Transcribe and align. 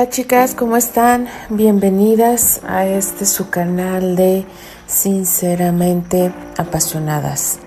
Hola 0.00 0.08
chicas, 0.08 0.54
¿cómo 0.54 0.78
están? 0.78 1.28
Bienvenidas 1.50 2.62
a 2.66 2.86
este 2.86 3.26
su 3.26 3.50
canal 3.50 4.16
de 4.16 4.46
Sinceramente 4.86 6.32
Apasionadas. 6.56 7.58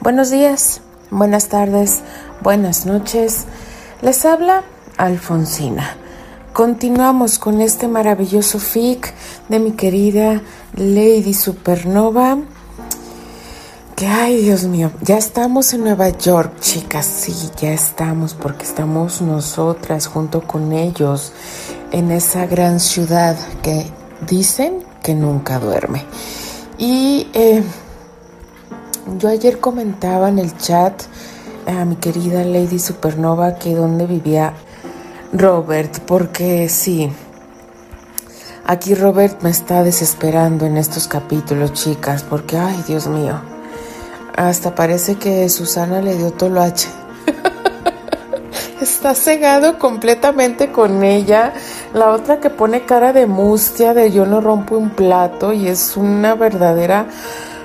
Buenos 0.00 0.28
días, 0.28 0.80
buenas 1.12 1.46
tardes, 1.46 2.00
buenas 2.40 2.84
noches. 2.84 3.44
Les 4.02 4.24
habla 4.24 4.64
Alfonsina. 4.96 5.96
Continuamos 6.52 7.38
con 7.38 7.60
este 7.60 7.86
maravilloso 7.86 8.58
fic 8.58 9.14
de 9.48 9.60
mi 9.60 9.70
querida 9.70 10.42
Lady 10.74 11.32
Supernova 11.32 12.38
que, 13.98 14.06
ay 14.06 14.36
Dios 14.36 14.62
mío, 14.62 14.92
ya 15.00 15.18
estamos 15.18 15.74
en 15.74 15.82
Nueva 15.82 16.10
York, 16.10 16.60
chicas, 16.60 17.04
sí, 17.04 17.34
ya 17.60 17.72
estamos, 17.72 18.32
porque 18.32 18.62
estamos 18.62 19.20
nosotras 19.20 20.06
junto 20.06 20.42
con 20.42 20.72
ellos 20.72 21.32
en 21.92 22.10
esa 22.10 22.46
gran 22.46 22.80
ciudad 22.80 23.36
que 23.62 23.86
dicen 24.26 24.84
que 25.02 25.14
nunca 25.14 25.58
duerme. 25.58 26.04
Y 26.78 27.28
eh, 27.32 27.62
yo 29.18 29.28
ayer 29.28 29.60
comentaba 29.60 30.28
en 30.28 30.38
el 30.38 30.56
chat 30.56 31.02
a 31.66 31.84
mi 31.84 31.96
querida 31.96 32.44
Lady 32.44 32.78
Supernova 32.78 33.56
que 33.56 33.74
donde 33.74 34.06
vivía 34.06 34.54
Robert, 35.32 36.00
porque 36.06 36.68
sí, 36.68 37.10
aquí 38.64 38.94
Robert 38.94 39.42
me 39.42 39.50
está 39.50 39.82
desesperando 39.82 40.66
en 40.66 40.76
estos 40.76 41.08
capítulos, 41.08 41.72
chicas, 41.72 42.22
porque, 42.22 42.56
ay 42.56 42.82
Dios 42.86 43.06
mío 43.06 43.40
hasta 44.38 44.72
parece 44.72 45.16
que 45.16 45.48
Susana 45.48 46.00
le 46.00 46.16
dio 46.16 46.30
toloache. 46.30 46.88
Está 48.80 49.14
cegado 49.14 49.78
completamente 49.78 50.70
con 50.70 51.02
ella. 51.02 51.52
La 51.94 52.10
otra 52.10 52.38
que 52.38 52.48
pone 52.48 52.84
cara 52.84 53.12
de 53.12 53.26
mustia, 53.26 53.92
de 53.92 54.12
yo 54.12 54.24
no 54.24 54.40
rompo 54.40 54.78
un 54.78 54.90
plato 54.90 55.52
y 55.52 55.66
es 55.66 55.96
una 55.96 56.34
verdadera 56.34 57.06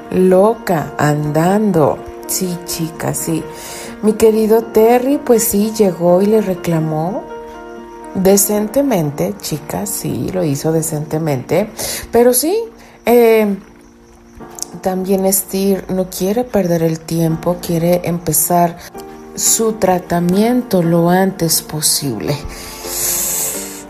loca 0.10 0.94
andando. 0.98 2.00
Sí, 2.26 2.58
chica, 2.66 3.14
sí. 3.14 3.44
Mi 4.02 4.14
querido 4.14 4.64
Terry, 4.64 5.18
pues 5.18 5.44
sí, 5.44 5.72
llegó 5.78 6.22
y 6.22 6.26
le 6.26 6.42
reclamó 6.42 7.24
decentemente, 8.16 9.36
chica, 9.40 9.86
sí, 9.86 10.30
lo 10.34 10.44
hizo 10.44 10.72
decentemente. 10.72 11.70
Pero 12.12 12.34
sí, 12.34 12.58
eh, 13.06 13.56
también 14.82 15.32
Steer 15.32 15.86
no 15.92 16.10
quiere 16.10 16.44
perder 16.44 16.84
el 16.84 17.00
tiempo, 17.00 17.58
quiere 17.66 18.02
empezar 18.04 18.78
su 19.36 19.74
tratamiento 19.74 20.84
lo 20.84 21.10
antes 21.10 21.62
posible. 21.62 22.38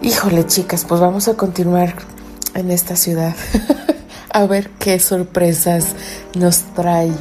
Híjole, 0.02 0.46
chicas, 0.46 0.86
pues 0.86 1.02
vamos 1.02 1.28
a 1.28 1.36
continuar 1.36 1.96
en 2.54 2.72
esta 2.72 2.96
ciudad 2.96 3.36
a 4.30 4.46
ver 4.46 4.70
qué 4.72 5.00
sorpresas 5.00 5.88
nos 6.38 6.62
trae 6.74 7.12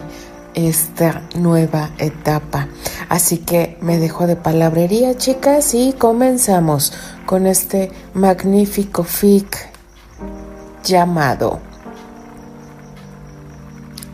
esta 0.55 1.23
nueva 1.35 1.91
etapa. 1.99 2.69
Así 3.09 3.39
que 3.39 3.77
me 3.81 3.99
dejo 3.99 4.27
de 4.27 4.37
palabrería, 4.37 5.17
chicas, 5.17 5.75
y 5.75 5.93
comenzamos 5.93 6.93
con 7.27 7.47
este 7.47 7.91
magnífico 8.15 9.05
fic 9.05 9.71
llamado 10.83 11.61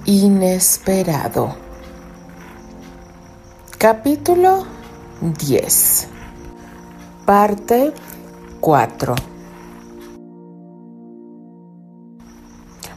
inesperado. 0.04 1.67
Capítulo 3.78 4.66
10. 5.20 6.08
Parte 7.24 7.92
4. 8.58 9.14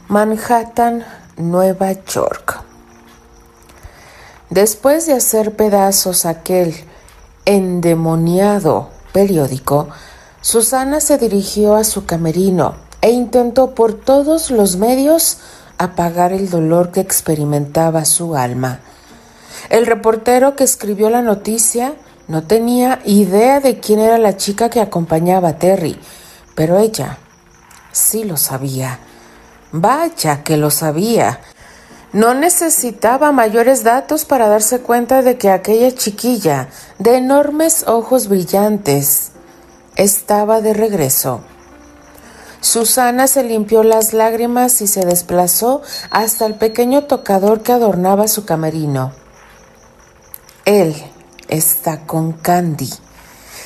Manhattan, 0.08 1.04
Nueva 1.36 1.92
York. 1.92 2.64
Después 4.50 5.06
de 5.06 5.12
hacer 5.12 5.54
pedazos 5.54 6.26
aquel 6.26 6.74
endemoniado 7.44 8.88
periódico, 9.12 9.86
Susana 10.40 10.98
se 10.98 11.16
dirigió 11.16 11.76
a 11.76 11.84
su 11.84 12.06
camerino 12.06 12.74
e 13.02 13.12
intentó 13.12 13.76
por 13.76 13.94
todos 13.94 14.50
los 14.50 14.74
medios 14.78 15.38
apagar 15.78 16.32
el 16.32 16.50
dolor 16.50 16.90
que 16.90 16.98
experimentaba 16.98 18.04
su 18.04 18.34
alma. 18.34 18.80
El 19.70 19.86
reportero 19.86 20.56
que 20.56 20.64
escribió 20.64 21.10
la 21.10 21.22
noticia 21.22 21.94
no 22.28 22.44
tenía 22.44 23.00
idea 23.04 23.60
de 23.60 23.78
quién 23.80 23.98
era 23.98 24.18
la 24.18 24.36
chica 24.36 24.70
que 24.70 24.80
acompañaba 24.80 25.50
a 25.50 25.58
Terry, 25.58 25.98
pero 26.54 26.78
ella 26.78 27.18
sí 27.92 28.24
lo 28.24 28.36
sabía. 28.36 28.98
Vaya 29.72 30.42
que 30.42 30.56
lo 30.56 30.70
sabía. 30.70 31.40
No 32.12 32.34
necesitaba 32.34 33.32
mayores 33.32 33.84
datos 33.84 34.24
para 34.26 34.48
darse 34.48 34.80
cuenta 34.80 35.22
de 35.22 35.38
que 35.38 35.50
aquella 35.50 35.94
chiquilla, 35.94 36.68
de 36.98 37.16
enormes 37.16 37.84
ojos 37.88 38.28
brillantes, 38.28 39.32
estaba 39.96 40.60
de 40.60 40.74
regreso. 40.74 41.40
Susana 42.60 43.26
se 43.26 43.42
limpió 43.42 43.82
las 43.82 44.12
lágrimas 44.12 44.82
y 44.82 44.86
se 44.86 45.04
desplazó 45.04 45.82
hasta 46.10 46.46
el 46.46 46.54
pequeño 46.54 47.04
tocador 47.04 47.62
que 47.62 47.72
adornaba 47.72 48.28
su 48.28 48.44
camerino. 48.44 49.21
Él 50.64 50.94
está 51.48 52.06
con 52.06 52.32
Candy, 52.32 52.90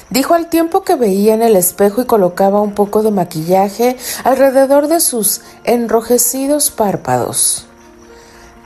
dijo 0.09 0.33
al 0.33 0.49
tiempo 0.49 0.83
que 0.83 0.97
veía 0.97 1.35
en 1.35 1.43
el 1.43 1.55
espejo 1.55 2.01
y 2.01 2.07
colocaba 2.07 2.61
un 2.61 2.75
poco 2.75 3.03
de 3.03 3.11
maquillaje 3.11 3.99
alrededor 4.25 4.89
de 4.89 5.01
sus 5.01 5.43
enrojecidos 5.65 6.71
párpados. 6.71 7.67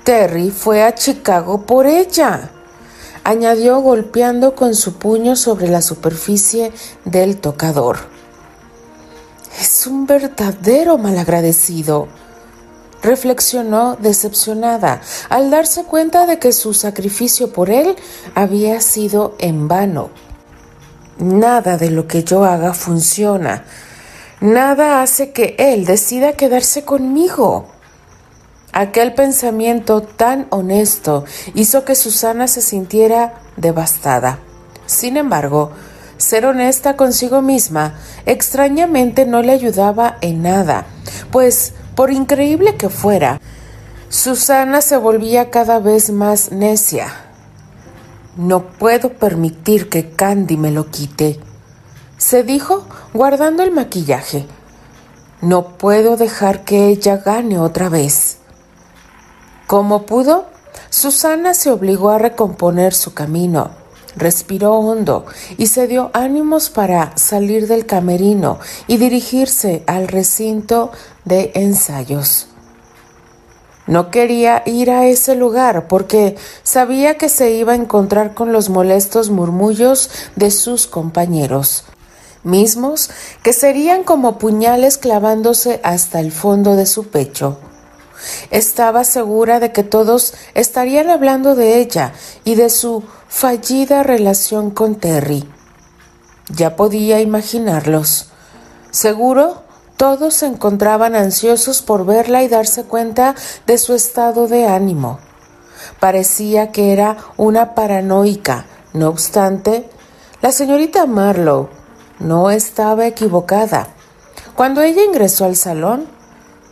Terry 0.04 0.50
fue 0.50 0.84
a 0.84 0.94
Chicago 0.94 1.66
por 1.66 1.86
ella, 1.86 2.50
añadió 3.24 3.80
golpeando 3.80 4.54
con 4.54 4.76
su 4.76 4.94
puño 4.94 5.34
sobre 5.34 5.68
la 5.68 5.82
superficie 5.82 6.72
del 7.04 7.38
tocador. 7.38 7.98
Es 9.60 9.86
un 9.86 10.06
verdadero 10.06 10.98
malagradecido. 10.98 12.19
Reflexionó 13.02 13.96
decepcionada 13.96 15.00
al 15.28 15.50
darse 15.50 15.84
cuenta 15.84 16.26
de 16.26 16.38
que 16.38 16.52
su 16.52 16.74
sacrificio 16.74 17.52
por 17.52 17.70
él 17.70 17.96
había 18.34 18.80
sido 18.80 19.34
en 19.38 19.68
vano. 19.68 20.10
Nada 21.18 21.76
de 21.76 21.90
lo 21.90 22.06
que 22.06 22.24
yo 22.24 22.44
haga 22.44 22.74
funciona. 22.74 23.64
Nada 24.40 25.02
hace 25.02 25.32
que 25.32 25.54
él 25.58 25.84
decida 25.84 26.32
quedarse 26.32 26.84
conmigo. 26.84 27.66
Aquel 28.72 29.14
pensamiento 29.14 30.00
tan 30.02 30.46
honesto 30.50 31.24
hizo 31.54 31.84
que 31.84 31.94
Susana 31.94 32.48
se 32.48 32.62
sintiera 32.62 33.40
devastada. 33.56 34.38
Sin 34.86 35.16
embargo, 35.16 35.72
ser 36.16 36.46
honesta 36.46 36.96
consigo 36.96 37.42
misma 37.42 37.98
extrañamente 38.26 39.26
no 39.26 39.42
le 39.42 39.52
ayudaba 39.52 40.18
en 40.20 40.42
nada, 40.42 40.86
pues, 41.30 41.72
por 41.94 42.10
increíble 42.10 42.76
que 42.76 42.88
fuera, 42.88 43.40
Susana 44.08 44.80
se 44.80 44.96
volvía 44.96 45.50
cada 45.50 45.78
vez 45.78 46.10
más 46.10 46.52
necia. 46.52 47.08
No 48.36 48.64
puedo 48.64 49.10
permitir 49.10 49.88
que 49.88 50.10
Candy 50.10 50.56
me 50.56 50.70
lo 50.70 50.90
quite, 50.90 51.40
se 52.16 52.42
dijo 52.42 52.86
guardando 53.14 53.62
el 53.62 53.70
maquillaje. 53.70 54.46
No 55.40 55.78
puedo 55.78 56.16
dejar 56.16 56.64
que 56.64 56.88
ella 56.88 57.16
gane 57.16 57.58
otra 57.58 57.88
vez. 57.88 58.38
Como 59.66 60.04
pudo, 60.04 60.46
Susana 60.90 61.54
se 61.54 61.70
obligó 61.70 62.10
a 62.10 62.18
recomponer 62.18 62.92
su 62.92 63.14
camino 63.14 63.79
Respiró 64.16 64.74
hondo 64.74 65.24
y 65.56 65.68
se 65.68 65.86
dio 65.86 66.10
ánimos 66.14 66.70
para 66.70 67.16
salir 67.16 67.68
del 67.68 67.86
camerino 67.86 68.58
y 68.86 68.96
dirigirse 68.96 69.82
al 69.86 70.08
recinto 70.08 70.90
de 71.24 71.52
ensayos. 71.54 72.48
No 73.86 74.10
quería 74.10 74.62
ir 74.66 74.90
a 74.90 75.06
ese 75.06 75.34
lugar 75.34 75.88
porque 75.88 76.36
sabía 76.62 77.16
que 77.16 77.28
se 77.28 77.50
iba 77.50 77.72
a 77.72 77.76
encontrar 77.76 78.34
con 78.34 78.52
los 78.52 78.68
molestos 78.68 79.30
murmullos 79.30 80.10
de 80.36 80.52
sus 80.52 80.86
compañeros, 80.86 81.84
mismos 82.44 83.10
que 83.42 83.52
serían 83.52 84.04
como 84.04 84.38
puñales 84.38 84.96
clavándose 84.96 85.80
hasta 85.82 86.20
el 86.20 86.30
fondo 86.30 86.76
de 86.76 86.86
su 86.86 87.08
pecho. 87.08 87.58
Estaba 88.50 89.04
segura 89.04 89.60
de 89.60 89.72
que 89.72 89.82
todos 89.82 90.34
estarían 90.54 91.10
hablando 91.10 91.54
de 91.54 91.78
ella 91.78 92.12
y 92.44 92.54
de 92.54 92.70
su 92.70 93.02
fallida 93.30 94.02
relación 94.02 94.70
con 94.70 94.96
Terry. 94.96 95.48
Ya 96.48 96.74
podía 96.74 97.20
imaginarlos. 97.20 98.28
Seguro 98.90 99.62
todos 99.96 100.34
se 100.34 100.46
encontraban 100.46 101.14
ansiosos 101.14 101.80
por 101.80 102.04
verla 102.04 102.42
y 102.42 102.48
darse 102.48 102.84
cuenta 102.84 103.36
de 103.66 103.78
su 103.78 103.94
estado 103.94 104.48
de 104.48 104.66
ánimo. 104.66 105.20
Parecía 106.00 106.72
que 106.72 106.92
era 106.92 107.18
una 107.36 107.74
paranoica. 107.74 108.66
No 108.92 109.08
obstante, 109.08 109.88
la 110.42 110.50
señorita 110.50 111.06
Marlowe 111.06 111.70
no 112.18 112.50
estaba 112.50 113.06
equivocada. 113.06 113.88
Cuando 114.56 114.82
ella 114.82 115.04
ingresó 115.04 115.44
al 115.44 115.54
salón, 115.54 116.08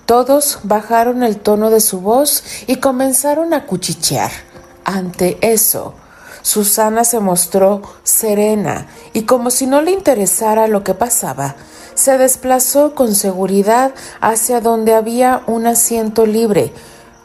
todos 0.06 0.58
bajaron 0.64 1.22
el 1.22 1.38
tono 1.38 1.70
de 1.70 1.80
su 1.80 2.00
voz 2.00 2.42
y 2.66 2.76
comenzaron 2.76 3.54
a 3.54 3.64
cuchichear. 3.64 4.32
Ante 4.84 5.38
eso, 5.40 5.94
Susana 6.48 7.04
se 7.04 7.20
mostró 7.20 7.82
serena 8.04 8.86
y 9.12 9.24
como 9.24 9.50
si 9.50 9.66
no 9.66 9.82
le 9.82 9.90
interesara 9.90 10.66
lo 10.66 10.82
que 10.82 10.94
pasaba, 10.94 11.56
se 11.92 12.16
desplazó 12.16 12.94
con 12.94 13.14
seguridad 13.14 13.92
hacia 14.22 14.62
donde 14.62 14.94
había 14.94 15.42
un 15.46 15.66
asiento 15.66 16.24
libre. 16.24 16.72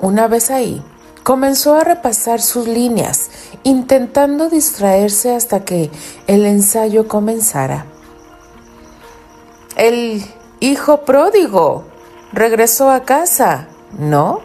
Una 0.01 0.27
vez 0.27 0.51
ahí, 0.51 0.83
comenzó 1.23 1.75
a 1.75 1.85
repasar 1.85 2.41
sus 2.41 2.67
líneas, 2.67 3.29
intentando 3.63 4.49
distraerse 4.49 5.33
hasta 5.33 5.63
que 5.63 5.89
el 6.27 6.45
ensayo 6.45 7.07
comenzara. 7.07 7.85
El 9.77 10.21
hijo 10.59 11.05
pródigo 11.05 11.85
regresó 12.33 12.91
a 12.91 13.05
casa, 13.05 13.69
¿no? 13.97 14.41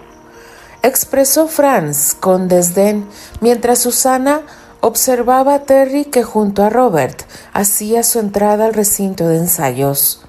expresó 0.83 1.49
Franz 1.49 2.15
con 2.15 2.49
desdén 2.49 3.07
mientras 3.41 3.81
Susana 3.81 4.43
observaba 4.81 5.55
a 5.55 5.63
Terry 5.65 6.05
que 6.05 6.23
junto 6.23 6.63
a 6.63 6.71
Robert 6.71 7.23
hacía 7.53 8.03
su 8.03 8.19
entrada 8.19 8.67
al 8.67 8.75
recinto 8.75 9.29
de 9.29 9.39
ensayos. 9.39 10.25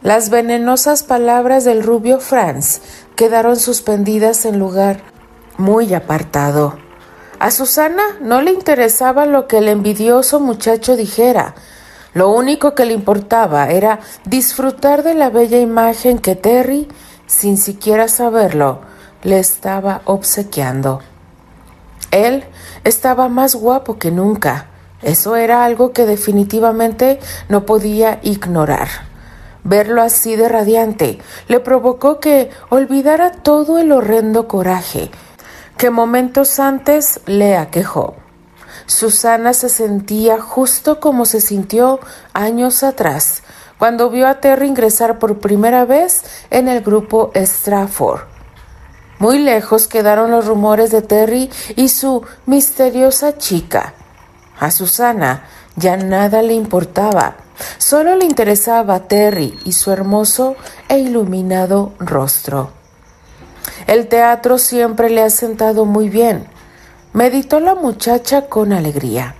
Las 0.00 0.30
venenosas 0.30 1.02
palabras 1.02 1.64
del 1.64 1.82
rubio 1.82 2.20
Franz 2.20 2.80
quedaron 3.16 3.56
suspendidas 3.56 4.44
en 4.44 4.58
lugar 4.58 5.00
muy 5.56 5.92
apartado. 5.92 6.78
A 7.40 7.50
Susana 7.50 8.02
no 8.20 8.40
le 8.40 8.52
interesaba 8.52 9.26
lo 9.26 9.48
que 9.48 9.58
el 9.58 9.68
envidioso 9.68 10.38
muchacho 10.40 10.96
dijera. 10.96 11.54
Lo 12.14 12.30
único 12.30 12.74
que 12.74 12.84
le 12.84 12.94
importaba 12.94 13.68
era 13.70 14.00
disfrutar 14.24 15.02
de 15.02 15.14
la 15.14 15.30
bella 15.30 15.58
imagen 15.58 16.18
que 16.18 16.36
Terry, 16.36 16.88
sin 17.26 17.56
siquiera 17.56 18.08
saberlo, 18.08 18.80
le 19.22 19.38
estaba 19.38 20.02
obsequiando. 20.04 21.00
Él 22.10 22.44
estaba 22.84 23.28
más 23.28 23.54
guapo 23.54 23.98
que 23.98 24.10
nunca. 24.10 24.66
Eso 25.02 25.36
era 25.36 25.64
algo 25.64 25.92
que 25.92 26.06
definitivamente 26.06 27.20
no 27.48 27.66
podía 27.66 28.18
ignorar. 28.22 28.88
Verlo 29.64 30.02
así 30.02 30.36
de 30.36 30.48
radiante 30.48 31.18
le 31.48 31.60
provocó 31.60 32.20
que 32.20 32.50
olvidara 32.70 33.32
todo 33.32 33.78
el 33.78 33.92
horrendo 33.92 34.48
coraje 34.48 35.10
que 35.76 35.90
momentos 35.90 36.58
antes 36.58 37.20
le 37.26 37.56
aquejó. 37.56 38.16
Susana 38.86 39.52
se 39.54 39.68
sentía 39.68 40.40
justo 40.40 40.98
como 40.98 41.24
se 41.24 41.40
sintió 41.40 42.00
años 42.32 42.82
atrás, 42.82 43.42
cuando 43.78 44.10
vio 44.10 44.26
a 44.26 44.40
Terry 44.40 44.66
ingresar 44.66 45.20
por 45.20 45.38
primera 45.38 45.84
vez 45.84 46.24
en 46.50 46.66
el 46.66 46.80
grupo 46.80 47.30
Strafford. 47.36 48.37
Muy 49.18 49.38
lejos 49.38 49.88
quedaron 49.88 50.30
los 50.30 50.46
rumores 50.46 50.90
de 50.90 51.02
Terry 51.02 51.50
y 51.74 51.88
su 51.88 52.22
misteriosa 52.46 53.36
chica. 53.36 53.94
A 54.60 54.70
Susana 54.70 55.44
ya 55.76 55.96
nada 55.96 56.42
le 56.42 56.54
importaba, 56.54 57.36
solo 57.78 58.14
le 58.14 58.24
interesaba 58.24 59.00
Terry 59.08 59.58
y 59.64 59.72
su 59.72 59.90
hermoso 59.90 60.56
e 60.88 60.98
iluminado 60.98 61.92
rostro. 61.98 62.70
El 63.86 64.08
teatro 64.08 64.58
siempre 64.58 65.10
le 65.10 65.22
ha 65.22 65.30
sentado 65.30 65.84
muy 65.84 66.08
bien, 66.08 66.46
meditó 67.12 67.58
la 67.58 67.74
muchacha 67.74 68.46
con 68.46 68.72
alegría. 68.72 69.34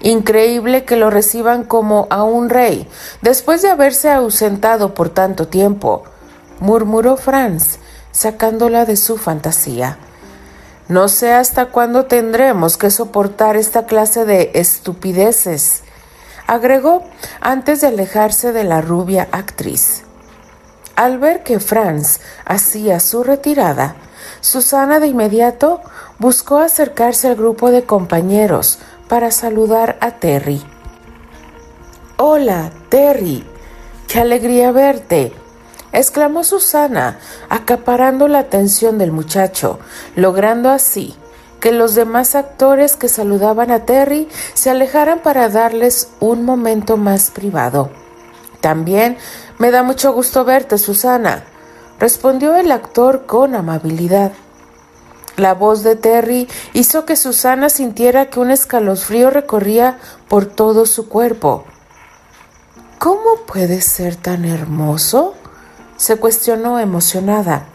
Increíble 0.00 0.84
que 0.84 0.96
lo 0.96 1.10
reciban 1.10 1.64
como 1.64 2.06
a 2.10 2.22
un 2.22 2.48
rey, 2.48 2.88
después 3.20 3.60
de 3.62 3.68
haberse 3.68 4.10
ausentado 4.10 4.94
por 4.94 5.10
tanto 5.10 5.46
tiempo, 5.46 6.04
murmuró 6.60 7.16
Franz, 7.16 7.78
sacándola 8.12 8.84
de 8.84 8.96
su 8.96 9.16
fantasía. 9.16 9.98
No 10.88 11.08
sé 11.08 11.32
hasta 11.32 11.66
cuándo 11.66 12.06
tendremos 12.06 12.76
que 12.76 12.90
soportar 12.90 13.56
esta 13.56 13.86
clase 13.86 14.24
de 14.24 14.50
estupideces, 14.54 15.82
agregó 16.46 17.04
antes 17.40 17.80
de 17.80 17.86
alejarse 17.86 18.52
de 18.52 18.64
la 18.64 18.80
rubia 18.80 19.28
actriz. 19.30 20.02
Al 20.96 21.18
ver 21.18 21.42
que 21.44 21.60
Franz 21.60 22.20
hacía 22.44 22.98
su 22.98 23.22
retirada, 23.22 23.94
Susana 24.40 25.00
de 25.00 25.06
inmediato 25.06 25.80
buscó 26.18 26.58
acercarse 26.58 27.28
al 27.28 27.36
grupo 27.36 27.70
de 27.70 27.84
compañeros 27.84 28.78
para 29.08 29.30
saludar 29.30 29.96
a 30.00 30.12
Terry. 30.12 30.62
Hola, 32.16 32.70
Terry. 32.88 33.46
Qué 34.08 34.20
alegría 34.20 34.72
verte. 34.72 35.32
Exclamó 35.92 36.44
Susana, 36.44 37.18
acaparando 37.48 38.28
la 38.28 38.40
atención 38.40 38.98
del 38.98 39.12
muchacho, 39.12 39.78
logrando 40.16 40.70
así 40.70 41.16
que 41.60 41.72
los 41.72 41.94
demás 41.94 42.34
actores 42.34 42.96
que 42.96 43.08
saludaban 43.08 43.70
a 43.70 43.84
Terry 43.84 44.28
se 44.54 44.70
alejaran 44.70 45.20
para 45.20 45.48
darles 45.48 46.08
un 46.18 46.44
momento 46.44 46.96
más 46.96 47.30
privado. 47.30 47.90
También 48.60 49.18
me 49.58 49.70
da 49.70 49.82
mucho 49.82 50.12
gusto 50.12 50.44
verte, 50.44 50.78
Susana, 50.78 51.44
respondió 51.98 52.56
el 52.56 52.72
actor 52.72 53.26
con 53.26 53.54
amabilidad. 53.54 54.32
La 55.36 55.54
voz 55.54 55.82
de 55.82 55.96
Terry 55.96 56.48
hizo 56.72 57.04
que 57.04 57.16
Susana 57.16 57.70
sintiera 57.70 58.26
que 58.26 58.40
un 58.40 58.50
escalofrío 58.50 59.30
recorría 59.30 59.98
por 60.28 60.46
todo 60.46 60.86
su 60.86 61.08
cuerpo. 61.08 61.64
¿Cómo 62.98 63.36
puede 63.46 63.80
ser 63.80 64.16
tan 64.16 64.44
hermoso? 64.44 65.34
Se 66.00 66.16
cuestionó 66.16 66.78
emocionada. 66.78 67.66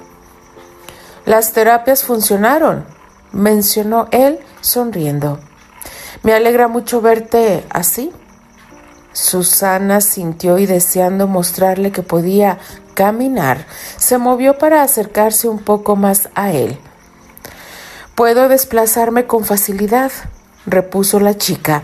Las 1.25 1.53
terapias 1.53 2.01
funcionaron, 2.03 2.83
mencionó 3.31 4.07
él 4.09 4.39
sonriendo. 4.61 5.37
Me 6.23 6.33
alegra 6.33 6.67
mucho 6.67 7.01
verte 7.01 7.63
así. 7.69 8.11
Susana 9.13 10.01
sintió 10.01 10.57
y 10.57 10.65
deseando 10.65 11.27
mostrarle 11.27 11.91
que 11.91 12.01
podía 12.01 12.57
caminar, 12.95 13.67
se 13.97 14.17
movió 14.17 14.57
para 14.57 14.81
acercarse 14.81 15.47
un 15.47 15.59
poco 15.59 15.95
más 15.95 16.29
a 16.33 16.51
él. 16.51 16.79
Puedo 18.15 18.49
desplazarme 18.49 19.27
con 19.27 19.45
facilidad, 19.45 20.11
repuso 20.65 21.19
la 21.19 21.37
chica. 21.37 21.83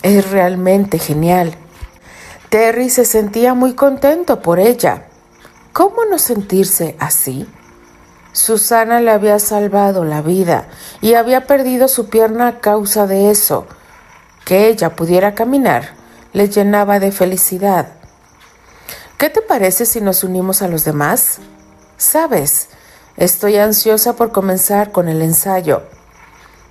Es 0.00 0.30
realmente 0.30 0.98
genial. 0.98 1.54
Terry 2.48 2.88
se 2.88 3.04
sentía 3.04 3.52
muy 3.52 3.74
contento 3.74 4.40
por 4.40 4.58
ella. 4.58 5.08
¿Cómo 5.74 6.04
no 6.04 6.20
sentirse 6.20 6.94
así? 7.00 7.48
Susana 8.30 9.00
le 9.00 9.10
había 9.10 9.40
salvado 9.40 10.04
la 10.04 10.22
vida 10.22 10.68
y 11.00 11.14
había 11.14 11.48
perdido 11.48 11.88
su 11.88 12.08
pierna 12.08 12.46
a 12.46 12.60
causa 12.60 13.08
de 13.08 13.32
eso. 13.32 13.66
Que 14.44 14.68
ella 14.68 14.94
pudiera 14.94 15.34
caminar 15.34 15.96
le 16.32 16.48
llenaba 16.48 17.00
de 17.00 17.10
felicidad. 17.10 17.88
¿Qué 19.18 19.30
te 19.30 19.42
parece 19.42 19.84
si 19.84 20.00
nos 20.00 20.22
unimos 20.22 20.62
a 20.62 20.68
los 20.68 20.84
demás? 20.84 21.40
Sabes, 21.96 22.68
estoy 23.16 23.56
ansiosa 23.56 24.14
por 24.14 24.30
comenzar 24.30 24.92
con 24.92 25.08
el 25.08 25.22
ensayo. 25.22 25.82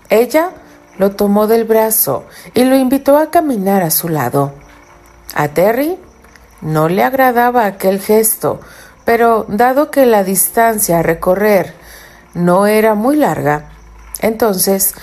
Ella 0.09 0.51
lo 0.97 1.11
tomó 1.11 1.47
del 1.47 1.65
brazo 1.65 2.23
y 2.53 2.63
lo 2.63 2.77
invitó 2.77 3.17
a 3.17 3.31
caminar 3.31 3.83
a 3.83 3.91
su 3.91 4.07
lado. 4.07 4.53
A 5.35 5.49
Terry 5.49 5.99
no 6.63 6.87
le 6.87 7.03
agradaba 7.03 7.65
aquel 7.65 7.99
gesto, 7.99 8.61
pero 9.05 9.45
dado 9.47 9.91
que 9.91 10.05
la 10.05 10.23
distancia 10.23 10.99
a 10.99 11.03
recorrer 11.03 11.73
no 12.33 12.67
era 12.67 12.95
muy 12.95 13.15
larga, 13.15 13.69
entonces 14.19 14.93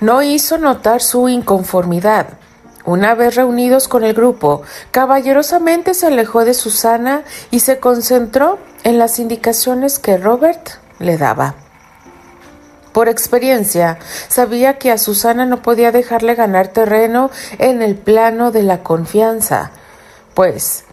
no 0.00 0.22
hizo 0.22 0.58
notar 0.58 1.02
su 1.02 1.28
inconformidad 1.28 2.38
una 2.86 3.16
vez 3.16 3.34
reunidos 3.34 3.88
con 3.88 4.04
el 4.04 4.14
grupo, 4.14 4.62
caballerosamente 4.92 5.92
se 5.92 6.06
alejó 6.06 6.44
de 6.44 6.54
Susana 6.54 7.24
y 7.50 7.60
se 7.60 7.80
concentró 7.80 8.60
en 8.84 8.98
las 8.98 9.18
indicaciones 9.18 9.98
que 9.98 10.16
Robert 10.16 10.70
le 11.00 11.18
daba. 11.18 11.56
Por 12.92 13.08
experiencia, 13.08 13.98
sabía 14.28 14.78
que 14.78 14.92
a 14.92 14.98
Susana 14.98 15.46
no 15.46 15.62
podía 15.62 15.90
dejarle 15.90 16.36
ganar 16.36 16.68
terreno 16.68 17.30
en 17.58 17.82
el 17.82 17.96
plano 17.96 18.52
de 18.52 18.62
la 18.62 18.84
confianza, 18.84 19.72
pues 20.34 20.84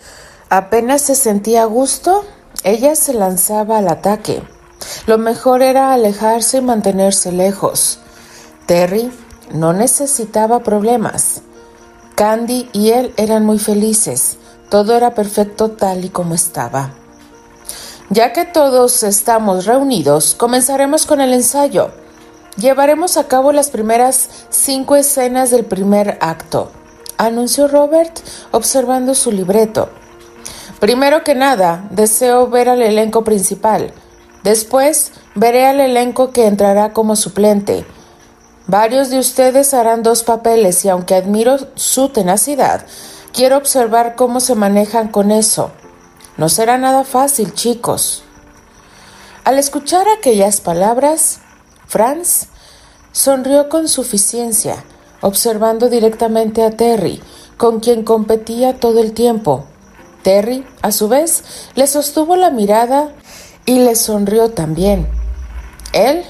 apenas 0.53 1.01
se 1.01 1.15
sentía 1.15 1.63
a 1.63 1.65
gusto, 1.65 2.24
ella 2.63 2.95
se 2.95 3.15
lanzaba 3.15 3.79
al 3.79 3.88
ataque. 3.88 4.43
Lo 5.07 5.17
mejor 5.17 5.63
era 5.63 5.93
alejarse 5.93 6.57
y 6.57 6.62
mantenerse 6.62 7.31
lejos. 7.31 7.98
Terry 8.67 9.12
no 9.51 9.74
necesitaba 9.74 10.60
problemas. 10.60 11.41
Candy 12.13 12.69
y 12.72 12.91
él 12.91 13.15
eran 13.17 13.43
muy 13.48 13.57
felices. 13.57 14.38
Todo 14.69 14.95
era 14.95 15.15
perfecto 15.15 15.72
tal 15.72 16.05
y 16.05 16.10
como 16.10 16.36
estaba. 16.36 16.93
Ya 18.12 18.31
que 18.31 18.45
todos 18.45 19.01
estamos 19.01 19.65
reunidos, 19.65 20.36
comenzaremos 20.36 21.07
con 21.07 21.19
el 21.19 21.33
ensayo. 21.33 21.89
Llevaremos 22.57 23.17
a 23.17 23.27
cabo 23.27 23.53
las 23.53 23.72
primeras 23.72 24.29
cinco 24.51 24.95
escenas 24.98 25.50
del 25.50 25.65
primer 25.65 26.19
acto. 26.22 26.72
anunció 27.17 27.67
Robert 27.67 28.19
observando 28.51 29.15
su 29.15 29.31
libreto. 29.31 29.89
Primero 30.84 31.24
que 31.24 31.34
nada, 31.34 31.88
deseo 31.92 32.50
ver 32.50 32.68
al 32.68 32.82
elenco 32.82 33.24
principal. 33.24 33.94
Después, 34.44 35.13
veré 35.34 35.66
al 35.66 35.80
elenco 35.80 36.32
que 36.34 36.46
entrará 36.46 36.92
como 36.92 37.16
suplente. 37.16 37.86
Varios 38.68 39.10
de 39.10 39.18
ustedes 39.18 39.74
harán 39.74 40.04
dos 40.04 40.24
papeles 40.24 40.84
y 40.84 40.90
aunque 40.90 41.16
admiro 41.16 41.56
su 41.75 42.10
tenacidad, 42.10 42.86
quiero 43.32 43.56
observar 43.56 44.16
cómo 44.18 44.42
se 44.42 44.56
manejan 44.56 45.08
con 45.08 45.32
eso. 45.32 45.72
No 46.36 46.50
será 46.50 46.78
nada 46.78 47.06
fácil, 47.06 47.54
chicos. 47.54 48.25
Al 49.46 49.60
escuchar 49.60 50.06
aquellas 50.10 50.60
palabras, 50.60 51.40
Franz 51.88 52.48
sonrió 53.13 53.70
con 53.70 53.88
suficiencia, 53.88 54.84
observando 55.22 55.88
directamente 55.88 56.62
a 56.62 56.72
Terry, 56.72 57.24
con 57.56 57.80
quien 57.80 58.04
competía 58.04 58.82
todo 58.82 59.00
el 59.00 59.13
tiempo. 59.13 59.68
Terry, 60.24 60.65
a 60.82 60.92
su 60.92 61.08
vez, 61.08 61.44
le 61.75 61.86
sostuvo 61.86 62.36
la 62.36 62.50
mirada 62.50 63.13
y 63.65 63.80
le 63.80 63.96
sonrió 63.96 64.50
también. 64.50 65.08
Él 65.94 66.24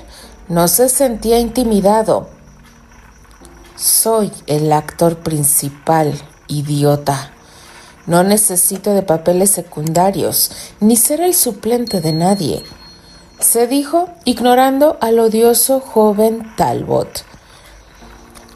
no 0.50 0.68
se 0.68 0.90
sentía 0.90 1.40
intimidado. 1.40 2.28
Soy 3.76 4.32
el 4.48 4.72
actor 4.74 5.18
principal, 5.20 6.14
idiota. 6.48 7.32
No 8.06 8.24
necesito 8.24 8.94
de 8.94 9.04
papeles 9.04 9.52
secundarios, 9.52 10.52
ni 10.82 10.98
ser 10.98 11.22
el 11.22 11.34
suplente 11.34 12.02
de 12.02 12.12
nadie 12.12 12.64
se 13.44 13.68
dijo, 13.68 14.10
ignorando 14.26 14.98
al 15.02 15.20
odioso 15.20 15.80
joven 15.80 16.54
Talbot. 16.56 17.24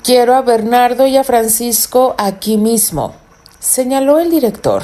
Quiero 0.04 0.36
a 0.36 0.42
Bernardo 0.42 1.06
y 1.06 1.18
a 1.18 1.24
Francisco 1.24 2.16
aquí 2.18 2.58
mismo, 2.58 3.14
señaló 3.60 4.20
el 4.20 4.32
director. 4.32 4.84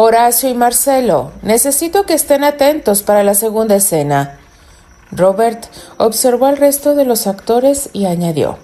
Horacio 0.00 0.48
y 0.48 0.54
Marcelo, 0.54 1.32
necesito 1.42 2.06
que 2.06 2.14
estén 2.14 2.44
atentos 2.44 3.02
para 3.02 3.24
la 3.24 3.34
segunda 3.34 3.74
escena. 3.74 4.38
Robert 5.10 5.66
observó 5.96 6.46
al 6.46 6.56
resto 6.56 6.94
de 6.94 7.04
los 7.04 7.26
actores 7.26 7.90
y 7.92 8.06
añadió. 8.06 8.58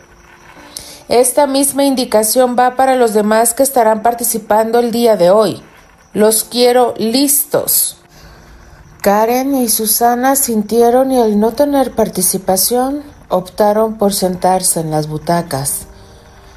Esta 1.09 1.49
misma 1.49 1.83
indicación 1.83 2.55
va 2.57 2.77
para 2.77 2.95
los 2.95 3.15
demás 3.15 3.53
que 3.53 3.65
estarán 3.65 4.05
participando 4.05 4.79
el 4.79 4.93
día 4.93 5.17
de 5.17 5.31
hoy. 5.31 5.61
Los 6.13 6.45
quiero 6.45 6.95
listos. 6.99 7.97
Karen 9.03 9.57
y 9.57 9.69
Susana 9.69 10.37
sintieron 10.37 11.11
y 11.11 11.21
al 11.21 11.41
no 11.41 11.51
tener 11.51 11.97
participación 11.97 13.03
optaron 13.29 13.99
por 13.99 14.15
sentarse 14.15 14.79
en 14.79 14.93
las 14.93 15.09
butacas. 15.09 15.89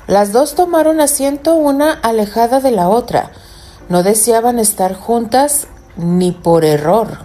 Las 0.06 0.34
dos 0.34 0.54
tomaron 0.54 1.02
asiento 1.02 1.56
una 1.56 1.94
alejada 1.94 2.60
de 2.60 2.70
la 2.70 2.90
otra. 2.90 3.32
No 3.90 4.04
deseaban 4.04 4.60
estar 4.60 4.94
juntas 4.94 5.68
ni 5.96 6.32
por 6.32 6.66
error. 6.66 7.20